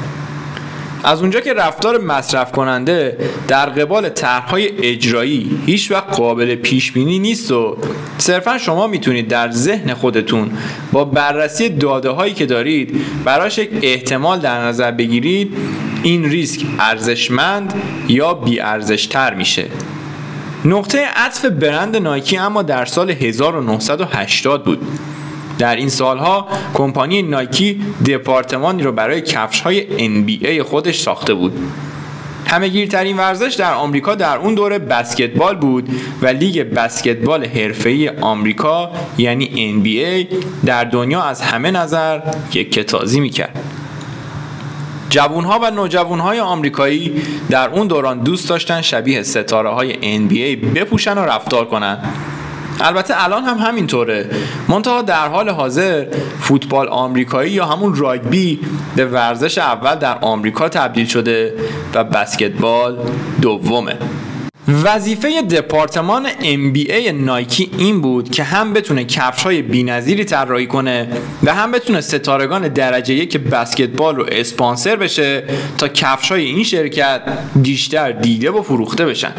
از 1.04 1.20
اونجا 1.20 1.40
که 1.40 1.54
رفتار 1.54 2.00
مصرف 2.00 2.52
کننده 2.52 3.18
در 3.48 3.66
قبال 3.66 4.08
طرحهای 4.08 4.68
اجرایی 4.82 5.60
هیچ 5.66 5.90
وقت 5.90 6.16
قابل 6.16 6.54
پیش 6.54 6.92
بینی 6.92 7.18
نیست 7.18 7.52
و 7.52 7.76
صرفا 8.18 8.58
شما 8.58 8.86
می‌تونید 8.86 9.28
در 9.28 9.50
ذهن 9.50 9.94
خودتون 9.94 10.50
با 10.92 11.04
بررسی 11.04 11.68
داده 11.68 12.10
هایی 12.10 12.34
که 12.34 12.46
دارید 12.46 13.00
براش 13.24 13.58
یک 13.58 13.70
احتمال 13.82 14.38
در 14.38 14.64
نظر 14.64 14.90
بگیرید 14.90 15.56
این 16.02 16.24
ریسک 16.24 16.66
ارزشمند 16.78 17.74
یا 18.08 18.34
بی 18.34 18.60
ارزشتر 18.60 19.34
میشه. 19.34 19.64
نقطه 20.64 21.06
عطف 21.16 21.44
برند 21.44 21.96
نایکی 21.96 22.36
اما 22.36 22.62
در 22.62 22.84
سال 22.84 23.10
1980 23.10 24.64
بود. 24.64 24.86
در 25.58 25.76
این 25.76 25.88
سالها 25.88 26.48
کمپانی 26.74 27.22
نایکی 27.22 27.80
دپارتمانی 28.06 28.82
رو 28.82 28.92
برای 28.92 29.20
کفش 29.20 29.60
های 29.60 29.86
NBA 29.98 30.60
خودش 30.60 31.00
ساخته 31.00 31.34
بود. 31.34 31.52
همه 32.46 32.68
گیرترین 32.68 33.16
ورزش 33.16 33.54
در 33.54 33.74
آمریکا 33.74 34.14
در 34.14 34.36
اون 34.36 34.54
دوره 34.54 34.78
بسکتبال 34.78 35.56
بود 35.56 35.88
و 36.22 36.26
لیگ 36.26 36.62
بسکتبال 36.62 37.44
حرفه‌ای 37.44 38.08
آمریکا 38.08 38.90
یعنی 39.18 39.74
NBA 39.82 40.34
در 40.66 40.84
دنیا 40.84 41.22
از 41.22 41.40
همه 41.40 41.70
نظر 41.70 42.20
یک 42.52 42.72
کتازی 42.72 43.20
می‌کرد. 43.20 43.60
جوونها 45.10 45.58
و 45.62 45.70
نوجوانهای 45.70 46.40
آمریکایی 46.40 47.22
در 47.50 47.68
اون 47.68 47.86
دوران 47.86 48.18
دوست 48.18 48.48
داشتن 48.48 48.82
شبیه 48.82 49.22
ستاره 49.22 49.68
های 49.68 49.94
NBA 49.94 50.64
بپوشن 50.74 51.18
و 51.18 51.20
رفتار 51.20 51.64
کنند 51.64 52.14
البته 52.80 53.24
الان 53.24 53.44
هم 53.44 53.58
همینطوره. 53.58 54.30
منتها 54.68 55.02
در 55.02 55.28
حال 55.28 55.48
حاضر 55.48 56.06
فوتبال 56.40 56.88
آمریکایی 56.88 57.52
یا 57.52 57.66
همون 57.66 57.94
راگبی 57.94 58.60
به 58.96 59.06
ورزش 59.06 59.58
اول 59.58 59.94
در 59.94 60.18
آمریکا 60.20 60.68
تبدیل 60.68 61.06
شده 61.06 61.54
و 61.94 62.04
بسکتبال 62.04 62.98
دومه. 63.42 63.96
وظیفه 64.68 65.42
دپارتمان 65.42 66.28
NBA 66.28 67.12
نایکی 67.12 67.70
این 67.78 68.00
بود 68.00 68.30
که 68.30 68.42
هم 68.44 68.72
بتونه 68.72 69.04
کفش 69.04 69.42
های 69.42 69.62
بینظیری 69.62 70.24
طراحی 70.24 70.66
کنه 70.66 71.08
و 71.42 71.54
هم 71.54 71.72
بتونه 71.72 72.00
ستارگان 72.00 72.68
درجه 72.68 73.14
یک 73.14 73.38
بسکتبال 73.38 74.16
رو 74.16 74.26
اسپانسر 74.32 74.96
بشه 74.96 75.44
تا 75.78 75.88
کفش 75.88 76.32
های 76.32 76.44
این 76.44 76.64
شرکت 76.64 77.22
بیشتر 77.56 78.12
دیده 78.12 78.50
و 78.50 78.62
فروخته 78.62 79.06
بشن. 79.06 79.32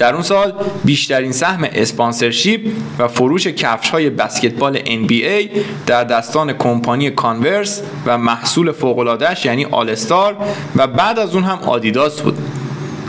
در 0.00 0.14
اون 0.14 0.22
سال 0.22 0.52
بیشترین 0.84 1.32
سهم 1.32 1.68
اسپانسرشیپ 1.72 2.60
و 2.98 3.08
فروش 3.08 3.46
کفش 3.46 3.90
های 3.90 4.10
بسکتبال 4.10 4.78
NBA 4.78 5.58
در 5.86 6.04
دستان 6.04 6.52
کمپانی 6.52 7.10
کانورس 7.10 7.82
و 8.06 8.18
محصول 8.18 8.72
فوق‌العاده‌اش 8.72 9.44
یعنی 9.44 9.64
آلستار 9.64 10.36
و 10.76 10.86
بعد 10.86 11.18
از 11.18 11.34
اون 11.34 11.44
هم 11.44 11.58
آدیداس 11.58 12.20
بود. 12.22 12.38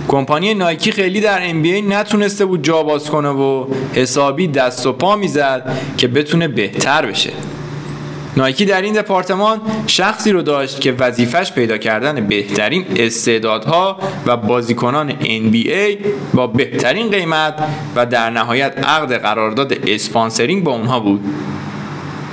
کمپانی 0.07 0.53
نایکی 0.53 0.91
خیلی 0.91 1.21
در 1.21 1.49
NBA 1.49 1.83
نتونسته 1.89 2.45
بود 2.45 2.63
جا 2.63 2.83
باز 2.83 3.05
کنه 3.05 3.29
و 3.29 3.65
حسابی 3.93 4.47
دست 4.47 4.87
و 4.87 4.93
پا 4.93 5.15
می‌زد 5.15 5.77
که 5.97 6.07
بتونه 6.07 6.47
بهتر 6.47 7.05
بشه. 7.05 7.31
نایکی 8.37 8.65
در 8.65 8.81
این 8.81 8.93
دپارتمان 8.93 9.61
شخصی 9.87 10.31
رو 10.31 10.41
داشت 10.41 10.81
که 10.81 10.91
وظیفش 10.91 11.51
پیدا 11.51 11.77
کردن 11.77 12.27
بهترین 12.27 12.85
استعدادها 12.95 13.99
و 14.25 14.37
بازیکنان 14.37 15.11
NBA 15.11 15.97
با 16.33 16.47
بهترین 16.47 17.09
قیمت 17.09 17.53
و 17.95 18.05
در 18.05 18.29
نهایت 18.29 18.87
عقد 18.87 19.13
قرارداد 19.13 19.73
اسپانسرینگ 19.87 20.63
با 20.63 20.71
اونها 20.71 20.99
بود. 20.99 21.21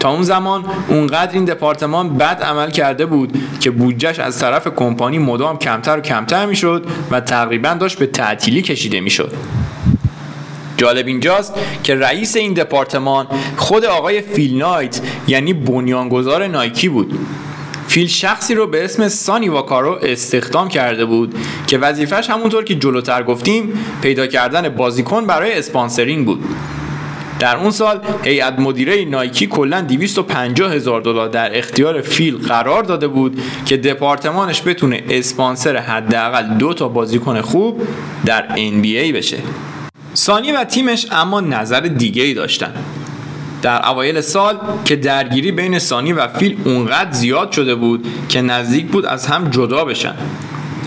تا 0.01 0.11
اون 0.11 0.23
زمان 0.23 0.65
اونقدر 0.89 1.33
این 1.33 1.45
دپارتمان 1.45 2.19
بد 2.19 2.43
عمل 2.43 2.71
کرده 2.71 3.07
بود 3.07 3.39
که 3.61 3.71
بودجهش 3.71 4.19
از 4.19 4.39
طرف 4.39 4.69
کمپانی 4.77 5.19
مدام 5.19 5.59
کمتر 5.59 5.99
و 5.99 6.01
کمتر 6.01 6.47
می‌شد 6.47 6.87
و 7.11 7.21
تقریبا 7.21 7.75
داشت 7.75 7.99
به 7.99 8.07
تعطیلی 8.07 8.63
کشیده 8.63 9.01
می‌شد. 9.01 9.33
جالب 10.79 11.07
اینجاست 11.07 11.55
که 11.85 11.95
رئیس 11.95 12.37
این 12.37 12.53
دپارتمان 12.53 13.27
خود 13.57 13.85
آقای 13.85 14.21
فیل 14.21 14.59
نایت 14.59 15.01
یعنی 15.27 15.53
بنیانگذار 15.53 16.47
نایکی 16.47 16.89
بود. 16.89 17.19
فیل 17.89 18.07
شخصی 18.07 18.55
رو 18.55 18.67
به 18.67 18.85
اسم 18.85 19.09
سانی 19.09 19.49
واکارو 19.49 19.99
استخدام 20.03 20.69
کرده 20.69 21.05
بود 21.05 21.35
که 21.67 21.79
وظیفش 21.79 22.31
همونطور 22.31 22.65
که 22.65 22.75
جلوتر 22.75 23.23
گفتیم 23.23 23.73
پیدا 24.03 24.27
کردن 24.27 24.69
بازیکن 24.69 25.27
برای 25.27 25.59
sponsoring 25.59 26.27
بود. 26.27 26.45
در 27.39 27.57
اون 27.57 27.71
سال 27.71 28.01
هیئت 28.25 28.59
مدیره 28.59 29.05
نایکی 29.05 29.47
کلا 29.47 29.81
250 29.81 30.73
هزار 30.73 31.01
دلار 31.01 31.29
در 31.29 31.59
اختیار 31.59 32.01
فیل 32.01 32.37
قرار 32.37 32.83
داده 32.83 33.09
بود 33.09 33.43
که 33.67 33.77
دپارتمانش 33.77 34.63
بتونه 34.67 35.03
اسپانسر 35.11 35.77
حداقل 35.77 36.59
دو 36.59 36.75
تا 36.75 36.89
بازیکن 36.89 37.41
خوب 37.41 37.83
در 38.25 38.49
NBA 38.57 39.15
بشه. 39.15 39.39
سانی 40.19 40.53
و 40.53 40.65
تیمش 40.65 41.07
اما 41.11 41.41
نظر 41.41 41.81
دیگه 41.81 42.23
ای 42.23 42.35
داشتن. 42.35 42.73
در 43.63 43.89
اوایل 43.89 44.21
سال 44.21 44.59
که 44.85 44.97
درگیری 44.97 45.53
بین 45.53 45.79
سانی 45.79 46.13
و 46.13 46.29
فیل 46.29 46.57
اونقدر 46.65 47.13
زیاد 47.13 47.53
شده 47.53 47.75
بود 47.75 48.07
که 48.29 48.43
نزدیک 48.43 48.87
بود 48.87 49.07
از 49.07 49.27
هم 49.27 49.51
جدا 49.51 49.85
بشن. 49.85 50.15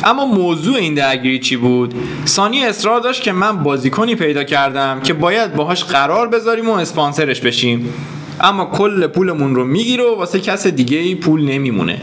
اما 0.04 0.26
موضوع 0.26 0.76
این 0.76 0.94
درگیری 0.94 1.40
چی 1.40 1.56
بود؟ 1.56 1.94
سانی 2.26 2.66
اصرار 2.66 3.00
داشت 3.00 3.22
که 3.22 3.32
من 3.32 3.64
بازیکنی 3.64 4.16
پیدا 4.16 4.44
کردم 4.44 5.00
که 5.00 5.14
باید 5.14 5.56
باهاش 5.56 5.84
قرار 5.84 6.28
بذاریم 6.28 6.70
و 6.70 6.74
اسپانسرش 6.74 7.42
بشیم. 7.42 7.94
اما 8.42 8.66
کل 8.66 9.08
پولمون 9.08 9.56
رو 9.56 9.66
می‌گیره 9.66 10.04
و 10.04 10.16
واسه 10.18 10.40
کس 10.40 10.68
دیگه 10.68 10.98
ای 10.98 11.16
پول 11.16 11.46
نمیمونه. 11.46 12.02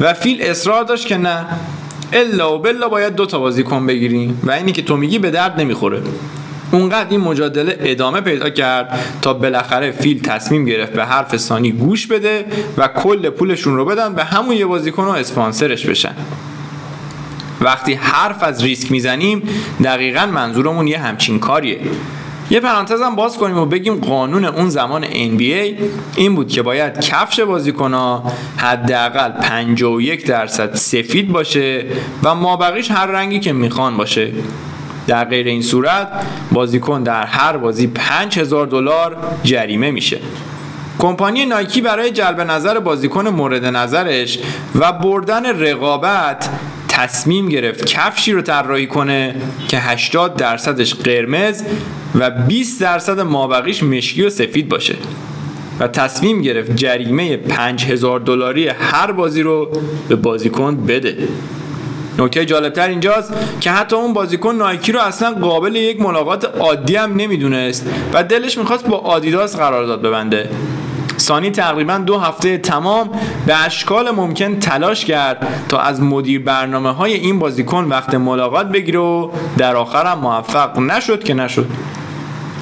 و 0.00 0.14
فیل 0.14 0.42
اصرار 0.42 0.84
داشت 0.84 1.06
که 1.06 1.16
نه 1.16 1.46
الا 2.12 2.54
و 2.54 2.58
بلا 2.58 2.88
باید 2.88 3.14
دو 3.14 3.26
تا 3.26 3.38
بازیکن 3.38 3.86
بگیریم 3.86 4.40
و 4.44 4.50
اینی 4.50 4.72
که 4.72 4.82
تو 4.82 4.96
میگی 4.96 5.18
به 5.18 5.30
درد 5.30 5.60
نمی‌خوره. 5.60 6.02
اونقدر 6.72 7.10
این 7.10 7.20
مجادله 7.20 7.76
ادامه 7.80 8.20
پیدا 8.20 8.50
کرد 8.50 8.98
تا 9.22 9.34
بالاخره 9.34 9.90
فیل 9.90 10.22
تصمیم 10.22 10.64
گرفت 10.64 10.92
به 10.92 11.04
حرف 11.04 11.36
ثانی 11.36 11.72
گوش 11.72 12.06
بده 12.06 12.44
و 12.76 12.88
کل 12.88 13.30
پولشون 13.30 13.76
رو 13.76 13.84
بدن 13.84 14.14
به 14.14 14.24
همون 14.24 14.56
یه 14.56 14.66
بازیکن 14.66 15.04
و 15.04 15.08
اسپانسرش 15.08 15.86
بشن. 15.86 16.14
وقتی 17.60 17.94
حرف 17.94 18.42
از 18.42 18.62
ریسک 18.62 18.90
می‌زنیم 18.90 19.42
دقیقا 19.84 20.26
منظورمون 20.26 20.88
یه 20.88 20.98
همچین 20.98 21.38
کاریه. 21.38 21.78
یه 22.50 22.60
پرانتز 22.60 23.00
هم 23.00 23.16
باز 23.16 23.36
کنیم 23.36 23.58
و 23.58 23.66
بگیم 23.66 23.94
قانون 23.94 24.44
اون 24.44 24.70
زمان 24.70 25.04
NBA 25.04 25.82
این 26.16 26.34
بود 26.34 26.48
که 26.48 26.62
باید 26.62 27.00
کفش 27.00 27.40
بازیکنها 27.40 28.32
حداقل 28.56 29.30
51 29.30 30.26
درصد 30.26 30.74
سفید 30.74 31.32
باشه 31.32 31.84
و 32.22 32.34
مابقیش 32.34 32.90
هر 32.90 33.06
رنگی 33.06 33.40
که 33.40 33.52
می‌خوان 33.52 33.96
باشه. 33.96 34.32
در 35.10 35.24
غیر 35.24 35.46
این 35.46 35.62
صورت 35.62 36.08
بازیکن 36.52 37.02
در 37.02 37.24
هر 37.24 37.56
بازی 37.56 37.86
5000 37.86 38.66
دلار 38.66 39.16
جریمه 39.44 39.90
میشه. 39.90 40.18
کمپانی 40.98 41.46
نایکی 41.46 41.80
برای 41.80 42.10
جلب 42.10 42.40
نظر 42.40 42.78
بازیکن 42.78 43.28
مورد 43.28 43.64
نظرش 43.64 44.38
و 44.74 44.92
بردن 44.92 45.60
رقابت 45.60 46.48
تصمیم 46.88 47.48
گرفت 47.48 47.84
کفشی 47.86 48.32
رو 48.32 48.42
طراحی 48.42 48.86
کنه 48.86 49.34
که 49.68 49.78
80 49.78 50.36
درصدش 50.36 50.94
قرمز 50.94 51.62
و 52.14 52.30
20 52.30 52.80
درصد 52.80 53.20
مابقیش 53.20 53.82
مشکی 53.82 54.22
و 54.22 54.30
سفید 54.30 54.68
باشه. 54.68 54.94
و 55.80 55.88
تصمیم 55.88 56.42
گرفت 56.42 56.76
جریمه 56.76 57.36
5000 57.36 58.20
دلاری 58.20 58.68
هر 58.68 59.12
بازی 59.12 59.42
رو 59.42 59.70
به 60.08 60.16
بازیکن 60.16 60.86
بده. 60.86 61.16
نکته 62.18 62.46
جالبتر 62.46 62.88
اینجاست 62.88 63.32
که 63.60 63.70
حتی 63.70 63.96
اون 63.96 64.12
بازیکن 64.12 64.54
نایکی 64.54 64.92
رو 64.92 65.00
اصلا 65.00 65.30
قابل 65.30 65.76
یک 65.76 66.00
ملاقات 66.00 66.44
عادی 66.44 66.96
هم 66.96 67.16
نمی‌دونست 67.16 67.86
و 68.12 68.24
دلش 68.24 68.58
می‌خواست 68.58 68.86
با 68.86 68.96
آدیداس 68.98 69.56
قرارداد 69.56 70.02
ببنده. 70.02 70.48
سانی 71.16 71.50
تقریبا 71.50 71.98
دو 71.98 72.18
هفته 72.18 72.58
تمام 72.58 73.10
به 73.46 73.64
اشکال 73.64 74.10
ممکن 74.10 74.58
تلاش 74.58 75.04
کرد 75.04 75.46
تا 75.68 75.78
از 75.78 76.02
مدیر 76.02 76.42
برنامه 76.42 76.92
های 76.92 77.12
این 77.12 77.38
بازیکن 77.38 77.84
وقت 77.84 78.14
ملاقات 78.14 78.68
بگیره 78.68 78.98
و 78.98 79.30
در 79.58 79.76
آخر 79.76 80.06
هم 80.06 80.18
موفق 80.18 80.78
نشد 80.78 81.24
که 81.24 81.34
نشد. 81.34 81.66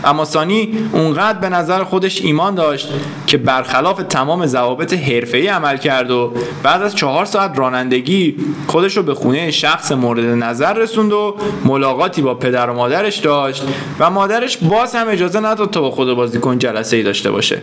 اما 0.05 0.25
سانی 0.25 0.79
اونقدر 0.93 1.39
به 1.39 1.49
نظر 1.49 1.85
خودش 1.85 2.23
ایمان 2.23 2.55
داشت 2.55 2.89
که 3.27 3.37
برخلاف 3.37 4.03
تمام 4.03 4.47
ضوابط 4.47 4.95
حرفه‌ای 4.95 5.47
عمل 5.47 5.77
کرد 5.77 6.11
و 6.11 6.33
بعد 6.63 6.83
از 6.83 6.95
چهار 6.95 7.25
ساعت 7.25 7.59
رانندگی 7.59 8.37
خودش 8.67 8.97
رو 8.97 9.03
به 9.03 9.15
خونه 9.15 9.51
شخص 9.51 9.93
مورد 9.93 10.25
نظر 10.25 10.73
رسوند 10.73 11.13
و 11.13 11.37
ملاقاتی 11.65 12.23
با 12.23 12.35
پدر 12.35 12.71
و 12.71 12.75
مادرش 12.75 13.17
داشت 13.17 13.63
و 13.99 14.11
مادرش 14.11 14.57
باز 14.57 14.95
هم 14.95 15.09
اجازه 15.09 15.41
نداد 15.41 15.71
تا 15.71 15.81
با 15.81 15.91
خود 15.91 16.15
بازیکن 16.15 16.59
جلسه 16.59 16.97
ای 16.97 17.03
داشته 17.03 17.31
باشه. 17.31 17.63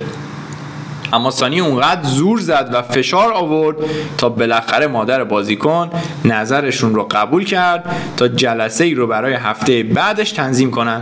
اما 1.14 1.32
سانی 1.32 1.60
اونقدر 1.60 2.04
زور 2.04 2.40
زد 2.40 2.70
و 2.74 2.82
فشار 2.82 3.34
آورد 3.34 3.78
تا 4.18 4.30
بالاخره 4.30 4.88
مادر 4.88 5.24
بازیکن 5.24 5.90
نظرشون 6.26 6.96
رو 6.96 7.08
قبول 7.12 7.46
کرد 7.46 7.96
تا 8.18 8.28
جلسه 8.28 8.84
ای 8.84 8.94
رو 8.94 9.08
برای 9.08 9.34
هفته 9.34 9.84
بعدش 9.84 10.32
تنظیم 10.32 10.72
کنن. 10.72 11.02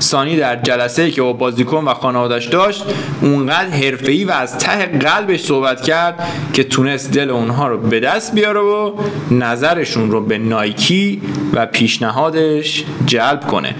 سانی 0.00 0.36
در 0.36 0.56
جلسه 0.56 1.02
ای 1.02 1.10
که 1.10 1.22
با 1.22 1.32
بازیکن 1.32 1.84
و 1.84 1.94
خانوادش 1.94 2.46
داشت 2.46 2.84
اونقدر 3.22 3.70
حرفه‌ای 3.70 4.24
و 4.24 4.30
از 4.30 4.58
ته 4.58 4.86
قلبش 4.86 5.40
صحبت 5.44 5.82
کرد 5.82 6.28
که 6.52 6.64
تونست 6.64 7.12
دل 7.12 7.30
اونها 7.30 7.68
رو 7.68 7.78
به 7.78 8.00
دست 8.00 8.34
بیاره 8.34 8.60
و 8.60 8.92
نظرشون 9.30 10.10
رو 10.10 10.20
به 10.20 10.38
نایکی 10.38 11.22
و 11.52 11.66
پیشنهادش 11.66 12.84
جلب 13.06 13.46
کنه. 13.46 13.74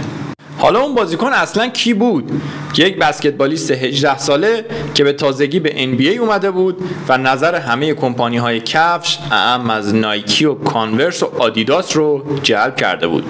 حالا 0.59 0.81
اون 0.81 0.95
بازیکن 0.95 1.33
اصلا 1.33 1.69
کی 1.69 1.95
بود؟ 1.95 2.31
یک 2.77 2.99
بسکتبالیست 2.99 3.71
18 3.71 4.19
ساله 4.19 4.65
که 4.95 5.05
به 5.05 5.13
تازگی 5.13 5.61
به 5.61 5.71
NBA 5.71 6.19
اومده 6.19 6.51
بود 6.51 6.77
و 7.09 7.19
نظر 7.19 7.55
همه 7.55 7.95
کمپانی 7.95 8.37
های 8.37 8.61
کفش 8.61 9.19
اعم 9.31 9.71
از 9.71 9.95
نایکی 9.95 10.45
و 10.45 10.55
کانورس 10.55 11.23
و 11.23 11.31
آدیداس 11.39 11.97
رو 11.97 12.25
جلب 12.43 12.77
کرده 12.77 13.07
بود. 13.07 13.25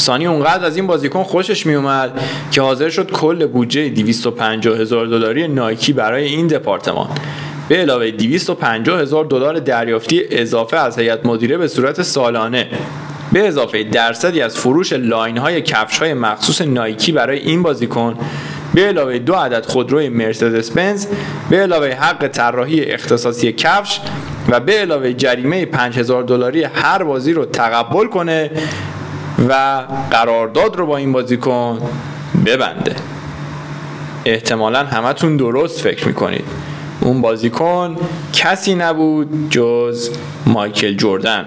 سانی 0.00 0.26
اونقدر 0.26 0.64
از 0.64 0.76
این 0.76 0.86
بازیکن 0.86 1.22
خوشش 1.22 1.66
می 1.66 1.74
اومد 1.74 2.20
که 2.50 2.62
حاضر 2.62 2.88
شد 2.88 3.10
کل 3.10 3.46
بودجه 3.46 3.88
250 3.88 4.78
هزار 4.78 5.06
دلاری 5.06 5.48
نایکی 5.48 5.92
برای 5.92 6.24
این 6.24 6.46
دپارتمان. 6.46 7.08
به 7.68 7.76
علاوه 7.76 8.10
250 8.10 9.00
هزار 9.00 9.24
دلار 9.24 9.58
دریافتی 9.58 10.22
اضافه 10.30 10.76
از 10.76 10.98
هیئت 10.98 11.26
مدیره 11.26 11.58
به 11.58 11.68
صورت 11.68 12.02
سالانه. 12.02 12.68
به 13.32 13.48
اضافه 13.48 13.82
درصدی 13.82 14.40
از 14.40 14.56
فروش 14.58 14.92
line 14.92 15.38
های 15.38 15.62
کفش 15.62 15.98
های 15.98 16.14
مخصوص 16.14 16.60
نایکی 16.60 17.12
برای 17.12 17.38
این 17.38 17.62
بازیکن. 17.62 18.14
به 18.74 18.86
علاوه 18.86 19.18
دو 19.18 19.34
عدد 19.34 19.66
خودروی 19.66 20.08
مرسدس 20.08 20.70
بنز 20.70 21.06
به 21.50 21.56
علاوه 21.56 21.88
حق 21.88 22.28
طراحی 22.28 22.84
اختصاصی 22.84 23.52
کفش. 23.52 24.00
و 24.48 24.60
به 24.60 24.72
علاوه 24.72 25.12
جریمه 25.12 25.64
5000 25.64 26.22
دلاری 26.22 26.64
هر 26.64 27.02
بازی 27.02 27.32
رو 27.32 27.44
تقبل 27.44 28.06
کنه. 28.06 28.50
و 29.48 29.82
قرارداد 30.10 30.76
رو 30.76 30.86
با 30.86 30.96
این 30.96 31.12
بازیکن 31.12 31.78
ببنده. 32.46 32.96
احتمالا 34.24 34.78
همتون 34.78 35.36
درست 35.36 35.80
فکر 35.80 36.08
می‌کنید. 36.08 36.44
اون 37.00 37.20
بازیکن 37.20 37.96
کسی 38.32 38.74
نبود 38.74 39.50
جز 39.50 40.10
مایکل 40.46 40.94
جوردن. 40.94 41.46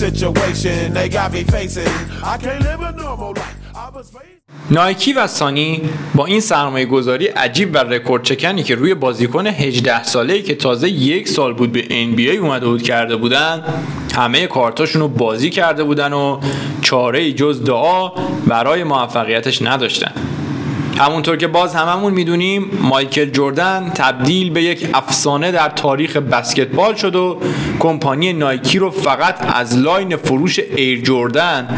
Situation 0.00 0.94
they 0.94 1.08
got 1.08 1.28
me 1.32 1.42
facing. 1.44 1.94
I 2.32 2.34
can't 2.42 2.62
live 2.68 2.80
a 2.88 2.92
normal 2.92 3.32
life. 3.40 3.60
نایکی 4.70 5.12
و 5.12 5.26
سانی 5.26 5.82
با 6.14 6.26
این 6.26 6.40
سرمایه 6.40 6.86
گذاری 6.86 7.26
عجیب 7.26 7.74
و 7.74 7.78
رکورد 7.78 8.22
چکنی 8.22 8.62
که 8.62 8.74
روی 8.74 8.94
بازیکن 8.94 9.46
18 9.46 10.04
ساله 10.04 10.42
که 10.42 10.54
تازه 10.54 10.88
یک 10.88 11.28
سال 11.28 11.54
بود 11.54 11.72
به 11.72 11.82
NBA 11.82 12.36
اومده 12.36 12.66
بود 12.66 12.82
کرده 12.82 13.16
بودن 13.16 13.64
همه 14.14 14.46
کارتاشون 14.46 15.02
رو 15.02 15.08
بازی 15.08 15.50
کرده 15.50 15.84
بودن 15.84 16.12
و 16.12 16.40
چاره 16.82 17.32
جز 17.32 17.64
دعا 17.64 18.12
برای 18.46 18.84
موفقیتش 18.84 19.62
نداشتن 19.62 20.12
همونطور 20.98 21.36
که 21.36 21.46
باز 21.46 21.74
هممون 21.74 22.12
می‌دونیم 22.12 22.70
مایکل 22.80 23.30
جردن 23.30 23.92
تبدیل 23.94 24.50
به 24.50 24.62
یک 24.62 24.88
افسانه 24.94 25.52
در 25.52 25.68
تاریخ 25.68 26.16
بسکتبال 26.16 26.94
شد 26.94 27.16
و 27.16 27.40
کمپانی 27.78 28.32
نایکی 28.32 28.78
رو 28.78 28.90
فقط 28.90 29.54
از 29.54 29.78
line 29.78 30.16
فروش 30.16 30.60
ایر 30.76 31.00
جردن 31.00 31.68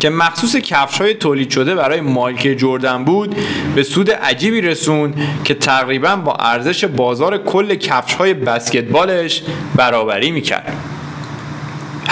که 0.00 0.10
مخصوص 0.10 0.56
کفش 0.56 1.00
های 1.00 1.14
تولید 1.14 1.50
شده 1.50 1.74
برای 1.74 2.00
مایکل 2.00 2.54
جردن 2.54 3.04
بود 3.04 3.36
به 3.74 3.82
سود 3.82 4.10
عجیبی 4.10 4.60
رسوند 4.60 5.14
که 5.44 5.54
تقریبا 5.54 6.16
با 6.16 6.32
ارزش 6.32 6.84
بازار 6.84 7.38
کل 7.38 7.74
کفش 7.74 8.14
های 8.14 8.34
بسکتبالش 8.34 9.42
برابری 9.76 10.30
می‌کرد. 10.30 10.85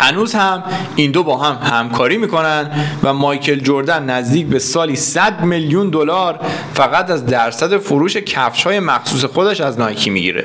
هنوز 0.04 0.34
هم 0.34 0.62
این 0.96 1.10
دو 1.10 1.22
با 1.22 1.36
هم 1.36 1.78
همکاری 1.78 2.16
می‌کنن 2.16 2.70
و 3.02 3.12
مایکل 3.12 3.60
جردن 3.60 4.10
نزدیک 4.10 4.46
به 4.46 4.58
سالی 4.58 4.96
100 4.96 5.40
میلیون 5.40 5.90
دلار 5.90 6.40
فقط 6.74 7.10
از 7.10 7.26
درصد 7.26 7.76
فروش 7.76 8.16
کفش 8.16 8.64
های 8.64 8.80
مخصوص 8.80 9.24
خودش 9.24 9.60
از 9.60 9.78
نایکی 9.78 10.10
می‌گیره. 10.10 10.44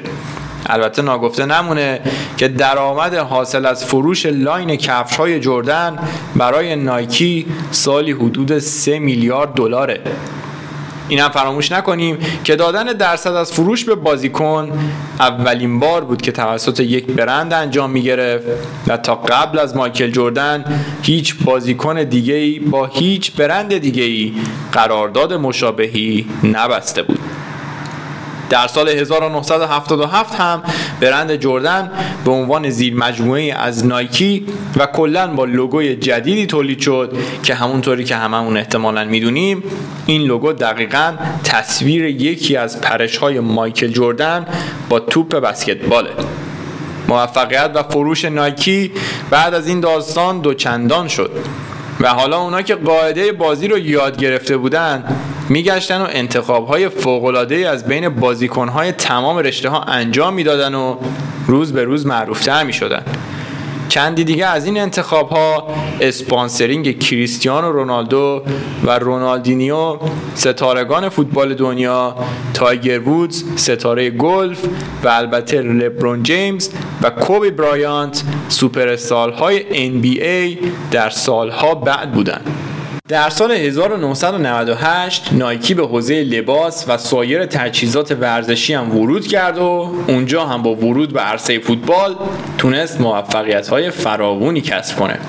البته 0.66 1.02
ناگفته 1.02 1.46
نمونه 1.46 2.00
که 2.38 2.48
درآمد 2.48 3.16
حاصل 3.16 3.66
از 3.66 3.86
فروش 3.86 4.26
لاین 4.26 4.76
کفش 4.76 5.18
های 5.18 5.40
جردن 5.40 6.00
برای 6.36 6.76
نایکی 6.76 7.46
سالی 7.72 8.12
حدود 8.12 8.60
3 8.60 9.00
میلیارد 9.00 9.54
دلاره. 9.54 10.02
این 11.10 11.20
هم 11.20 11.30
فراموش 11.30 11.72
نکنیم 11.72 12.18
که 12.44 12.56
دادن 12.56 12.84
درصد 12.84 13.34
از 13.34 13.52
فروش 13.52 13.86
به 13.86 13.96
بازیکن 13.96 14.72
اولین 15.20 15.80
بار 15.80 16.04
بود 16.04 16.22
که 16.22 16.32
توسط 16.32 16.80
یک 16.80 17.06
برند 17.06 17.54
انجام 17.54 17.92
می 17.92 18.02
گرفت 18.02 18.46
و 18.88 18.98
تا 18.98 19.16
قبل 19.16 19.60
از 19.60 19.76
مایکل 19.76 20.12
جردن 20.12 20.66
هیچ 21.02 21.36
بازیکن 21.44 22.04
دیگه 22.04 22.34
ای 22.34 22.60
با 22.60 22.86
هیچ 22.86 23.32
برند 23.32 23.78
دیگه 23.78 24.04
ای 24.04 24.34
قرارداد 24.72 25.34
مشابهی 25.34 26.26
نبسته 26.44 27.04
بود. 27.04 27.20
در 28.50 28.68
سال 28.68 28.90
1977 28.90 30.36
هم 30.36 30.64
برند 31.02 31.36
جردن 31.36 31.92
به 32.26 32.32
عنوان 32.32 32.70
زیر 32.70 32.96
مجموعه 32.96 33.54
از 33.54 33.86
نایکی 33.86 34.46
و 34.78 34.86
کلا 34.86 35.28
با 35.28 35.46
لوگوی 35.46 35.96
جدیدی 35.96 36.46
تولید 36.46 36.80
شد 36.80 37.18
که 37.44 37.56
همونطوری 37.56 38.04
که 38.04 38.16
هممون 38.16 38.58
احتمالا 38.58 39.04
می‌دونیم 39.04 39.64
این 40.06 40.22
لوگو 40.22 40.54
دقیقا 40.54 41.14
تصویر 41.44 42.06
یکی 42.06 42.58
از 42.58 42.82
پرش 42.82 43.18
های 43.18 43.40
مایکل 43.40 43.88
جردن 43.88 44.46
با 44.90 45.00
توپ 45.00 45.36
بسکتباله. 45.36 46.10
موفقیت 47.08 47.72
و 47.76 47.84
فروش 47.84 48.26
نایکی 48.26 48.92
بعد 49.30 49.54
از 49.54 49.68
این 49.68 49.80
داستان 49.80 50.42
دوچندان 50.42 51.08
شد 51.08 51.32
و 52.00 52.10
حالا 52.10 52.42
اونا 52.42 52.62
که 52.62 52.76
قاعده 52.76 53.32
بازی 53.32 53.68
رو 53.68 53.78
یاد 53.78 54.18
گرفته 54.18 54.58
بودن 54.58 55.04
میگشتن 55.50 56.02
و 56.02 56.08
انتخاب 56.10 56.68
های 56.68 56.90
فوق 56.90 57.48
از 57.68 57.88
بین 57.88 58.10
بازیکن 58.10 58.68
های 58.68 58.92
تمام 58.92 59.38
رشته 59.38 59.70
ها 59.70 59.82
انجام 59.82 60.34
می‌دادن 60.34 60.76
و 60.76 60.96
روز 61.48 61.74
به 61.74 61.84
روز 61.84 62.06
معروفتر 62.06 62.64
می 62.64 62.74
شدن 62.74 63.04
چندتای 63.90 64.24
دیگه 64.24 64.46
از 64.46 64.66
این 64.66 64.80
انتخاب 64.80 65.30
ها 65.30 65.68
sponsoring 66.02 67.00
کریستیانو 67.00 67.72
رونالدو 67.72 68.42
و 68.86 69.00
رونالدینیو 69.00 69.98
ستارگان 70.36 71.10
فوتبال 71.10 71.54
دنیا 71.54 72.16
تایگر 72.54 73.00
وودز 73.00 73.44
ستاره 73.56 74.10
گلف 74.10 74.66
و 75.04 75.08
البته 75.08 75.62
لبرون 75.62 76.24
جیمز 76.24 76.70
و 77.02 77.10
کوبی 77.10 77.50
برایانت 77.50 78.24
سوپراستار 78.50 78.98
های 79.40 79.64
NBA 79.92 80.58
در 80.92 81.10
سالها 81.10 81.76
بعد 81.76 82.12
بودند. 82.12 82.69
در 83.10 83.30
سال 83.30 83.52
1998 83.52 85.30
نایکی 85.32 85.74
به 85.74 85.84
حوزه 85.84 86.24
لباس 86.24 86.86
و 86.88 86.98
سایر 86.98 87.46
تجهیزات 87.46 88.12
ورزشی 88.12 88.74
هم 88.74 88.98
ورود 88.98 89.28
کرد 89.28 89.58
و 89.58 89.96
اونجا 90.08 90.46
هم 90.46 90.62
با 90.62 90.76
ورود 90.76 91.14
به 91.14 91.20
عرصه 91.20 91.60
فوتبال 91.60 92.16
تونست 92.58 93.02
موفقیت 93.02 93.68
های 93.68 93.92
فراوونی 93.92 94.62
کسب 94.62 94.98
کنه. 94.98 95.20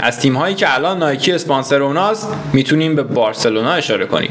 از 0.00 0.20
تیم 0.20 0.36
هایی 0.36 0.54
که 0.54 0.74
الان 0.74 0.98
نایکی 0.98 1.32
اسپانسر 1.32 1.82
اوناست 1.82 2.28
می‌تونیم 2.52 2.96
به 2.96 3.02
بارسلونا 3.02 3.72
اشاره 3.72 4.06
کنیم. 4.06 4.30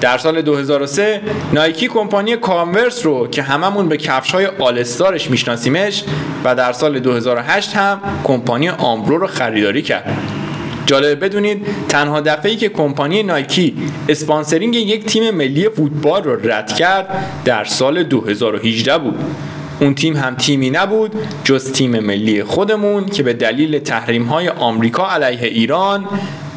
در 0.00 0.18
سال 0.18 0.42
2003 0.42 1.20
نایکی 1.52 1.88
کمپانی 1.88 2.36
کانورس 2.36 3.06
رو 3.06 3.28
که 3.28 3.42
هممون 3.42 3.88
به 3.88 3.96
کفش 3.96 4.30
های 4.30 4.46
آلستارش 4.46 5.30
میشناسیمش 5.30 6.04
و 6.44 6.54
در 6.54 6.72
سال 6.72 6.98
2008 6.98 7.76
هم 7.76 8.00
کمپانی 8.24 8.68
آمبرو 8.68 9.18
رو 9.18 9.26
خریداری 9.26 9.82
کرد. 9.82 10.37
جالب 10.88 11.24
بدونید 11.24 11.66
تنها 11.88 12.20
دفعه 12.20 12.50
ای 12.50 12.56
که 12.56 12.68
کمپانی 12.68 13.22
نایکی 13.22 13.74
اسپانسرینگ 14.08 14.74
یک 14.74 15.06
تیم 15.06 15.30
ملی 15.30 15.68
فوتبال 15.68 16.22
رو 16.22 16.50
رد 16.50 16.72
کرد 16.72 17.26
در 17.44 17.64
سال 17.64 18.02
2018 18.02 18.98
بود. 18.98 19.18
اون 19.80 19.94
تیم 19.94 20.16
هم 20.16 20.34
تیمی 20.34 20.70
نبود 20.70 21.12
جز 21.44 21.72
تیم 21.72 21.98
ملی 22.00 22.44
خودمون 22.44 23.06
که 23.06 23.22
به 23.22 23.32
دلیل 23.32 23.78
تحریم 23.78 24.22
های 24.24 24.48
آمریکا 24.48 25.10
علیه 25.10 25.48
ایران 25.48 26.08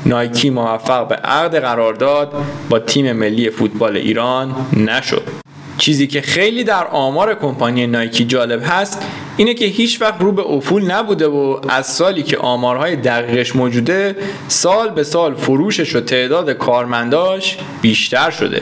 نایکی 0.06 0.50
موفق 0.50 1.08
به 1.08 1.16
عقد 1.16 1.56
قرارداد 1.56 2.34
با 2.70 2.80
تیم 2.80 3.12
ملی 3.12 3.50
فوتبال 3.50 3.98
ایران 3.98 4.56
نشد. 4.78 5.51
چیزی 5.82 6.08
که 6.08 6.22
خیلی 6.22 6.64
در 6.64 6.88
آمار 6.88 7.36
کمپانی 7.36 7.88
نایکی 7.88 8.26
جالب 8.26 8.62
هست 8.66 9.02
اینه 9.38 9.54
که 9.54 9.66
هیچ 9.66 10.02
وقت 10.02 10.22
رو 10.22 10.32
به 10.32 10.42
افول 10.42 10.92
نبوده 10.92 11.28
و 11.28 11.60
از 11.70 11.88
سالی 11.88 12.24
که 12.24 12.38
آمارهای 12.38 12.96
دقیقش 12.96 13.56
موجوده 13.56 14.16
سال 14.48 14.90
به 14.90 15.04
سال 15.04 15.36
فروشش 15.36 15.96
و 15.96 16.02
تعداد 16.02 16.52
کارمنداش 16.52 17.58
بیشتر 17.82 18.32
شده. 18.32 18.62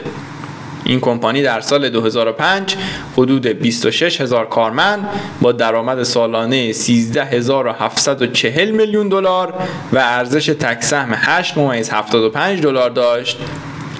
این 0.84 1.00
کمپانی 1.00 1.42
در 1.42 1.60
سال 1.60 1.88
2005 1.88 2.76
حدود 3.16 3.46
26 3.46 4.20
هزار 4.20 4.48
کارمند 4.48 5.08
با 5.40 5.52
درآمد 5.52 6.02
سالانه 6.02 6.72
13740 6.72 8.70
میلیون 8.70 9.08
دلار 9.08 9.54
و 9.92 9.98
ارزش 9.98 10.46
تک 10.46 10.82
سهم 10.82 11.14
8.75 11.14 12.36
دلار 12.62 12.90
داشت. 12.90 13.38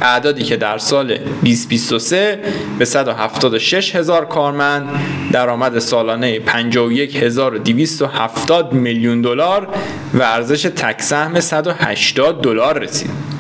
اعدادی 0.01 0.43
که 0.43 0.57
در 0.57 0.79
سال 0.79 1.17
2023 1.17 2.39
به 2.79 2.85
176 2.85 3.97
هزار 3.97 4.25
کارمند 4.25 4.89
درآمد 5.33 5.79
سالانه 5.79 6.39
51270 6.39 8.73
میلیون 8.73 9.21
دلار 9.21 9.69
و 10.15 10.23
ارزش 10.23 10.63
تک 10.63 11.03
سهم 11.03 11.41
180 11.41 12.43
دلار 12.43 12.79
رسید. 12.79 13.40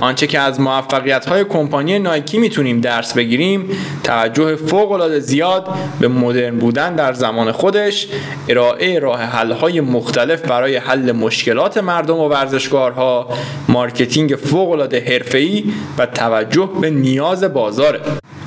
آنچه 0.00 0.26
که 0.26 0.38
از 0.40 0.60
موفقیت 0.60 1.26
های 1.26 1.44
کمپانی 1.44 1.98
نایکی 1.98 2.38
می‌تونیم 2.38 2.80
درس 2.80 3.14
بگیریم 3.14 3.70
توجه 4.04 4.56
فوق 4.56 4.92
العاده 4.92 5.20
زیاد 5.20 5.68
به 6.00 6.08
مدرن 6.08 6.58
بودن 6.58 6.94
در 6.94 7.12
زمان 7.12 7.52
خودش 7.52 8.06
ارائه 8.48 8.98
راه 8.98 9.22
حل 9.22 9.52
های 9.52 9.80
مختلف 9.80 10.42
برای 10.42 10.76
حل 10.76 11.12
مشکلات 11.12 11.78
مردم 11.78 12.16
و 12.16 12.28
ورزشکارها 12.28 13.28
marketing 13.68 14.30
فوق 14.30 14.70
العاده 14.70 15.04
حرفه‌ای 15.08 15.64
و 15.98 16.06
توجه 16.06 16.70
به 16.80 16.90
نیاز 16.90 17.44
بازاره. 17.44 18.00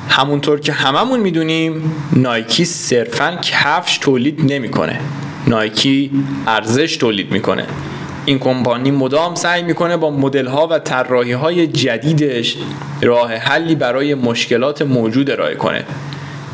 همونطور 0.10 0.60
که 0.60 0.72
هممون 0.72 1.20
می‌دونیم 1.20 1.96
نایکی 2.14 2.66
صرفا 2.66 3.40
کفش 3.42 3.98
تولید 3.98 4.54
نمی‌کنه. 4.54 5.00
نایکی 5.48 6.12
ارزش 6.48 6.98
تولید 6.98 7.32
می‌کنه. 7.32 7.66
این 8.26 8.40
کمپانی 8.40 8.92
مدام 8.92 9.36
سعی 9.36 9.64
می‌کنه 9.64 9.98
با 9.98 10.10
مدل 10.12 10.48
ها 10.48 10.68
و 10.68 10.80
طراحی 10.80 11.32
های 11.32 11.68
جدیدش 11.68 12.58
راه 13.02 13.34
حلی 13.34 13.76
برای 13.76 14.16
مشکلات 14.16 14.82
موجود 14.82 15.32
ارائه 15.32 15.56
کنه. 15.56 15.84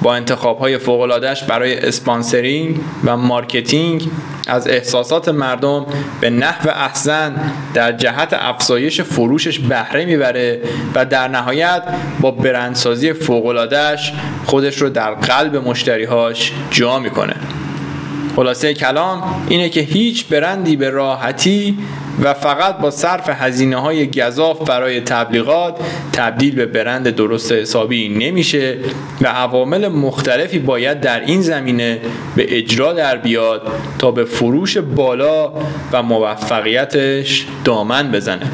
با 0.01 0.15
انتخاب 0.15 0.60
های 0.60 0.77
فوقلادش 0.77 1.43
برای 1.43 1.88
sponsoring 1.88 2.79
و 3.05 3.17
marketing 3.17 4.08
از 4.47 4.67
احساسات 4.67 5.29
مردم 5.29 5.86
به 6.21 6.29
نحو 6.29 6.69
احسن 6.69 7.51
در 7.73 7.91
جهت 7.91 8.34
افزایش 8.34 9.01
فروشش 9.01 9.60
بهره 9.60 10.05
می‌بره 10.05 10.62
و 10.95 11.05
در 11.05 11.27
نهایت 11.27 11.84
با 12.19 12.32
برندسازی 12.32 13.13
فوقلادش 13.13 14.13
خودش 14.45 14.82
رو 14.82 14.89
در 14.89 15.13
قلب 15.13 15.55
مشتریهاش 15.55 16.53
جا 16.71 16.99
می‌کنه. 16.99 17.36
خلاصه 18.39 18.73
کلام 18.73 19.45
اینه 19.49 19.69
که 19.69 19.82
هیچ 19.82 20.25
برندی 20.25 20.75
به 20.75 20.89
راحتی 20.89 21.78
و 22.23 22.34
فقط 22.34 22.78
با 22.78 22.91
صرف 22.91 23.30
هزینه 23.30 23.78
های 23.78 24.08
گذاف 24.08 24.69
برای 24.69 25.02
تبلیغات 25.02 25.80
تبدیل 26.13 26.56
به 26.56 26.65
برند 26.65 27.10
درست 27.10 27.52
حسابی 27.52 28.10
نمیشه 28.10 28.78
و 29.21 29.28
عوامل 29.28 29.88
مختلفی 29.88 30.60
باید 30.60 31.02
در 31.02 31.19
این 31.19 31.41
زمینه 31.41 31.99
به 32.36 32.58
اجرا 32.58 32.93
در 32.93 33.17
بیاد 33.17 33.71
تا 33.97 34.12
به 34.12 34.25
فروش 34.25 34.78
بالا 34.78 35.54
و 35.91 36.04
موفقیتش 36.04 37.45
دامن 37.63 38.12
بزنه. 38.12 38.52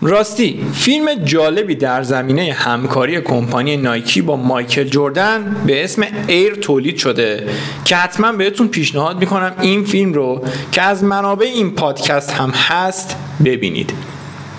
راستی 0.00 0.60
فیلم 0.72 1.14
جالبی 1.14 1.74
در 1.74 2.02
زمینه 2.02 2.52
همکاری 2.52 3.20
کمپانی 3.20 3.76
نایکی 3.76 4.22
با 4.22 4.36
مایکل 4.36 4.84
جردن 4.84 5.56
به 5.66 5.84
اسم 5.84 6.06
ایر 6.28 6.54
تولید 6.54 6.96
شده 6.96 7.48
که 7.84 7.96
حتما 7.96 8.32
بهتون 8.32 8.68
پیشنهاد 8.68 9.18
می‌کنم 9.20 9.52
این 9.60 9.84
فیلم 9.84 10.12
رو 10.12 10.44
که 10.72 10.82
از 10.82 11.04
منابع 11.04 11.46
این 11.46 11.70
پادکست 11.70 12.30
هم 12.30 12.50
هست 12.50 13.16
ببینید. 13.44 13.92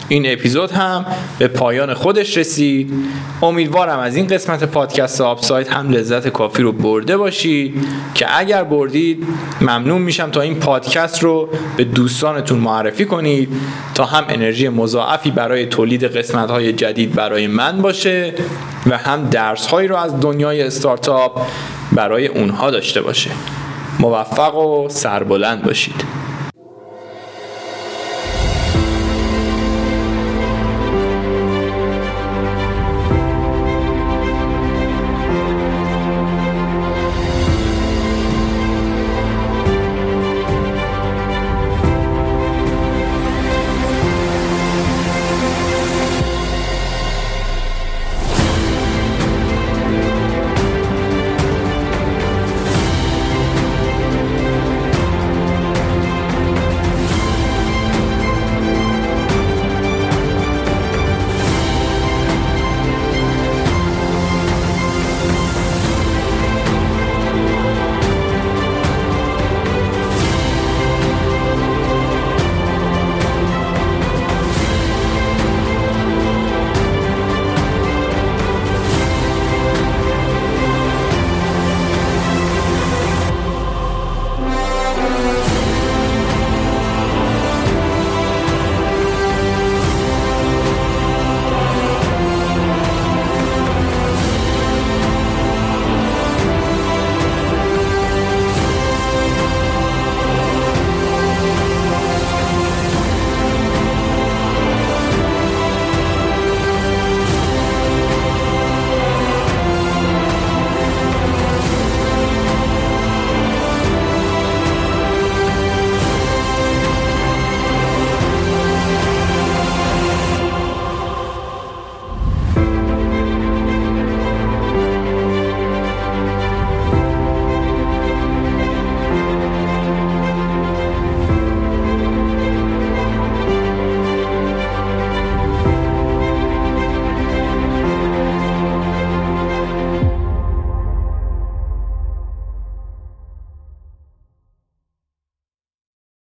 این 0.09 0.31
اپیزود 0.31 0.71
هم 0.71 1.05
به 1.39 1.47
پایان 1.47 1.93
خودش 1.93 2.37
رسید. 2.37 2.93
امیدوارم 3.41 3.99
از 3.99 4.15
این 4.15 4.27
قسمت 4.27 4.63
پادکست 4.63 5.21
آبسایت 5.21 5.73
هم 5.73 5.89
لذت 5.89 6.27
کافی 6.27 6.63
رو 6.63 6.71
برده 6.71 7.17
باشید. 7.17 7.85
که 8.13 8.37
اگر 8.39 8.63
بردید 8.63 9.23
ممنون 9.61 10.01
میشم 10.01 10.31
تا 10.31 10.41
این 10.41 10.55
پادکست 10.55 11.23
رو 11.23 11.49
به 11.77 11.83
دوستانتون 11.83 12.59
معرفی 12.59 13.05
کنید. 13.05 13.49
تا 13.95 14.05
هم 14.05 14.25
انرژی 14.29 14.69
مضاعفی 14.69 15.31
برای 15.31 15.65
تولید 15.65 16.03
قسمت 16.03 16.51
های 16.51 16.73
جدید 16.73 17.13
برای 17.13 17.47
من 17.47 17.81
باشه 17.81 18.33
و 18.89 18.97
هم 18.97 19.29
درس 19.29 19.67
هایی 19.67 19.87
رو 19.87 19.95
از 19.95 20.19
دنیای 20.19 20.61
استارتاپ 20.61 21.41
برای 21.91 22.27
اونها 22.27 22.71
داشته 22.71 23.01
باشه. 23.01 23.31
موفق 23.99 24.55
و 24.55 24.89
سربلند 24.89 25.63
باشید. 25.63 26.03